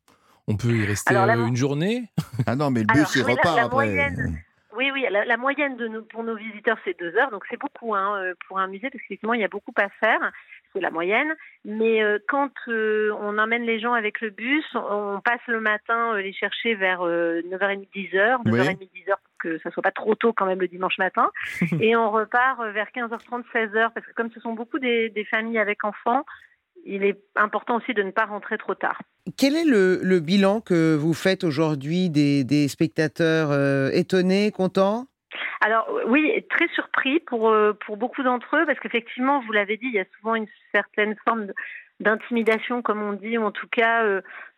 [0.49, 2.05] On peut y rester Alors, euh, une journée?
[2.47, 3.75] Ah non, mais le Alors, bus, il oui, la- repart la après.
[3.87, 4.39] moyenne-
[4.79, 7.59] Oui, oui, la, la moyenne de nos, pour nos visiteurs, c'est deux heures, donc c'est
[7.59, 10.31] beaucoup hein, euh, pour un musée, parce qu'effectivement, il y a beaucoup à faire,
[10.73, 11.35] c'est la moyenne.
[11.65, 15.59] Mais euh, quand euh, on emmène les gens avec le bus, on, on passe le
[15.61, 19.91] matin euh, les chercher vers euh, 9h30, 10h, 9h30, 10h, pour que ça soit pas
[19.91, 21.29] trop tôt quand même le dimanche matin.
[21.81, 25.59] et on repart vers 15h30, 16h, parce que comme ce sont beaucoup des, des familles
[25.59, 26.25] avec enfants,
[26.85, 29.01] il est important aussi de ne pas rentrer trop tard.
[29.39, 35.07] Quel est le, bilan que vous faites aujourd'hui des, spectateurs euh, étonnés, contents?
[35.61, 39.77] Alors euh, oui, très surpris pour, euh, pour beaucoup d'entre eux, parce qu'effectivement, vous l'avez
[39.77, 41.53] dit, il y a souvent une certaine forme
[42.01, 44.05] d'intimidation, comme on dit, ou en tout cas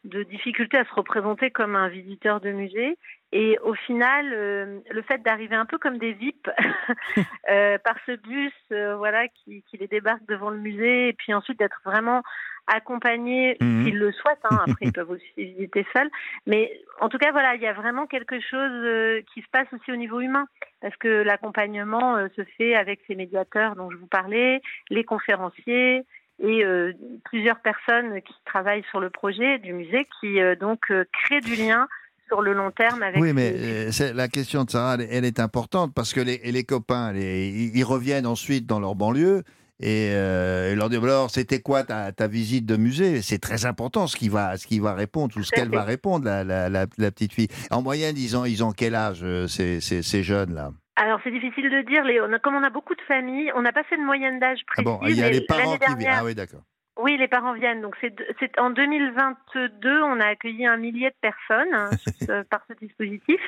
[0.04, 2.96] de difficulté à se représenter comme un visiteur de musée.
[3.32, 6.48] Et au final, euh, le fait d'arriver un peu comme des VIP
[7.50, 11.32] euh, par ce bus, euh, voilà, qui, qui les débarque devant le musée, et puis
[11.32, 12.22] ensuite d'être vraiment
[12.66, 13.84] accompagnés, Mhm.
[13.84, 14.44] s'ils le souhaitent.
[14.44, 16.10] hein, après, ils peuvent aussi visiter seuls.
[16.46, 19.66] Mais en tout cas, voilà, il y a vraiment quelque chose euh, qui se passe
[19.72, 20.46] aussi au niveau humain,
[20.80, 26.02] parce que l'accompagnement euh, se fait avec ces médiateurs dont je vous parlais, les conférenciers
[26.42, 26.92] et euh,
[27.24, 31.54] plusieurs personnes qui travaillent sur le projet du musée, qui euh, donc euh, créent du
[31.54, 31.86] lien
[32.30, 33.20] sur le long terme avec.
[33.20, 36.38] Oui, mais ces- euh, la question de Sarah, elle, elle est importante parce que les,
[36.44, 39.42] les copains, les- ils, reviennent ensuite dans leur banlieue
[39.80, 43.20] et euh, ils leur disent alors c'était quoi ta, ta visite de musée?
[43.22, 46.24] C'est très important ce qu'il va, ce qu'il va répondre ou ce qu'elle va répondre
[46.24, 47.48] la, la, la- la petite fille.
[47.70, 51.18] En moyenne, ils ont, ils ont quel âge euh, ces, ces, ces jeunes là Alors
[51.24, 52.04] c'est difficile de dire.
[52.04, 54.72] Les, comme on a beaucoup de familles, on n'a pas fait de moyenne d'âge Ah
[54.82, 54.84] précise.
[54.84, 56.12] bon, il y a les parents qui viennent.
[56.14, 56.62] Ah oui, d'accord.
[57.02, 57.80] Oui, les parents viennent.
[57.80, 61.90] Donc c'est en 2022, on a accueilli un millier de personnes hein,
[62.20, 63.40] ce- par ce dispositif.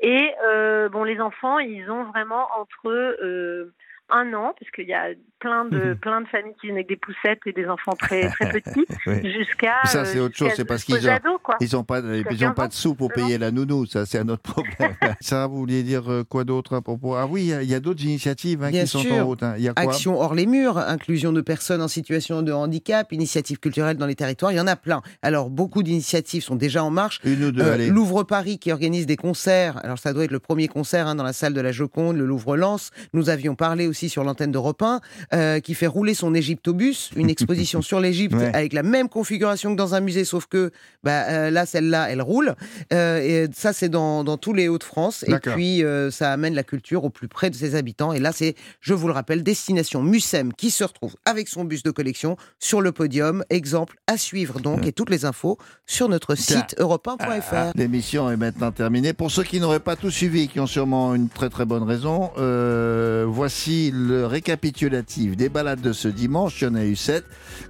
[0.00, 3.72] Et euh, bon, les enfants, ils ont vraiment entre euh,
[4.12, 5.08] un an, parce qu'il y a
[5.38, 8.48] plein de plein de familles qui viennent avec des poussettes et des enfants très très
[8.60, 9.32] petits, Oui.
[9.32, 11.56] jusqu'à Ça, c'est autre chose, c'est parce qu'ils ont- quoi.
[11.60, 13.26] Ils n'ont pas, ils ont 15 pas de sous pour 16 ans.
[13.26, 14.94] payer la nounou, ça c'est un autre problème.
[15.20, 18.04] ça, vous vouliez dire euh, quoi d'autre à propos Ah oui, il y a- d'autres
[18.04, 19.14] initiatives hein, Bien qui sont sûr.
[19.14, 19.42] en route.
[19.42, 19.54] hein.
[19.56, 23.10] Il y a quoi Action hors les murs, inclusion de personnes en situation de handicap,
[23.12, 25.00] initiatives culturelles dans les territoires, il y en a plein.
[25.22, 27.18] Alors, beaucoup d'initiatives sont déjà en marche.
[27.24, 27.88] Une ou deux, Euh, allez.
[27.88, 29.82] Louvre Paris qui organise des concerts.
[29.84, 32.26] Alors, ça doit être le premier concert hein, dans la salle de la Joconde, le
[32.26, 32.90] Louvre Lance.
[33.14, 35.00] Nous avions parlé aussi sur l'antenne d'Europe 1,
[35.34, 38.50] euh, qui fait rouler son Égyptobus, une exposition sur l'Égypte Ouais.
[38.54, 40.70] avec la même configuration que dans un musée, sauf que
[41.02, 42.54] bah, euh, là, celle-là, elle roule.
[42.92, 45.24] Euh, et ça, c'est dans, dans tous les Hauts-de-France.
[45.26, 48.12] Et puis, ça amène la culture au plus près de ses habitants.
[48.12, 51.82] Et là, c'est, je vous le rappelle, destination Mucem qui se retrouve avec son bus
[51.82, 53.44] de collection sur le podium.
[53.50, 54.86] Exemple à suivre donc.
[54.86, 57.42] Et toutes les infos sur notre site europe1.fr.
[57.52, 59.12] Ah, L'émission est maintenant terminée.
[59.12, 62.30] Pour ceux qui n'auraient pas tout suivi, qui ont sûrement une très très bonne raison,
[62.38, 66.60] euh, voici le récapitulatif des balades de ce dimanche.
[66.60, 67.24] Il y en a eu sept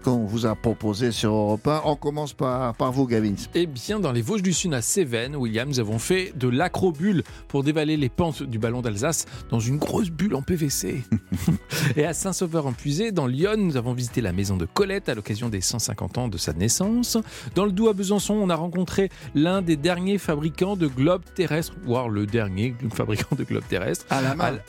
[0.05, 1.83] qu'on vous a proposé sur Europe 1.
[1.85, 3.35] On commence par, par vous, Gavin.
[3.55, 7.23] Eh bien, dans les Vosges du Sud à Cévennes, William, nous avons fait de l'acrobulle
[7.49, 11.03] pour dévaler les pentes du ballon d'Alsace dans une grosse bulle en PVC.
[11.97, 15.61] Et à Saint-Sauveur-en-Puisé, dans Lyon, nous avons visité la maison de Colette à l'occasion des
[15.61, 17.19] 150 ans de sa naissance.
[17.55, 21.75] Dans le Doubs à Besançon, on a rencontré l'un des derniers fabricants de globes terrestres,
[21.85, 24.07] voire le dernier fabricant de globes terrestres,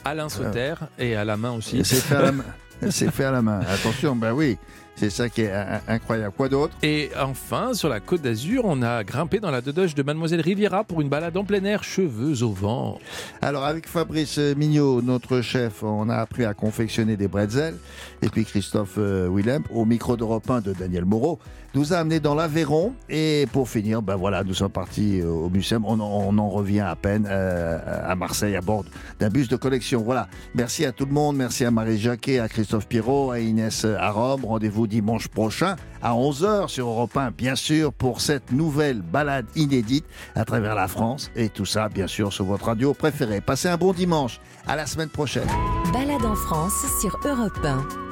[0.05, 1.81] Alain Sauter, et la main aussi.
[1.83, 2.45] C'est fait à la main.
[2.89, 3.59] C'est fait à la main.
[3.69, 4.57] Attention, ben oui,
[4.95, 6.33] c'est ça qui est euh, incroyable.
[6.35, 6.73] Quoi d'autre?
[6.81, 10.83] Et enfin, sur la côte d'Azur, on a grimpé dans la dodoche de Mademoiselle Riviera
[10.83, 12.99] pour une balade en plein air, cheveux au vent.
[13.41, 17.75] Alors avec Fabrice Mignot, notre chef, on a appris à confectionner des bretzels.
[18.23, 21.39] Et puis Christophe euh, Willem, au micro d'Europe 1 de Daniel Moreau,
[21.73, 22.93] nous a amenés dans l'Aveyron.
[23.09, 25.83] Et pour finir, ben voilà, nous sommes partis euh, au Mucem.
[25.85, 28.83] On, en- on en revient à peine euh, à Marseille à bord
[29.19, 30.03] d'un bus de collection.
[30.03, 30.27] Voilà.
[30.53, 31.35] Merci à tout le monde.
[31.37, 34.45] Merci à Marie Jacquet, à Christophe Pirot, à Inès Arom.
[34.45, 40.05] Rendez-vous dimanche prochain à 11h sur Europe 1, bien sûr, pour cette nouvelle balade inédite
[40.35, 41.31] à travers la France.
[41.35, 43.41] Et tout ça, bien sûr, sur votre radio préférée.
[43.41, 44.39] Passez un bon dimanche.
[44.67, 45.47] À la semaine prochaine.
[45.91, 48.10] Balade en France sur Europe 1.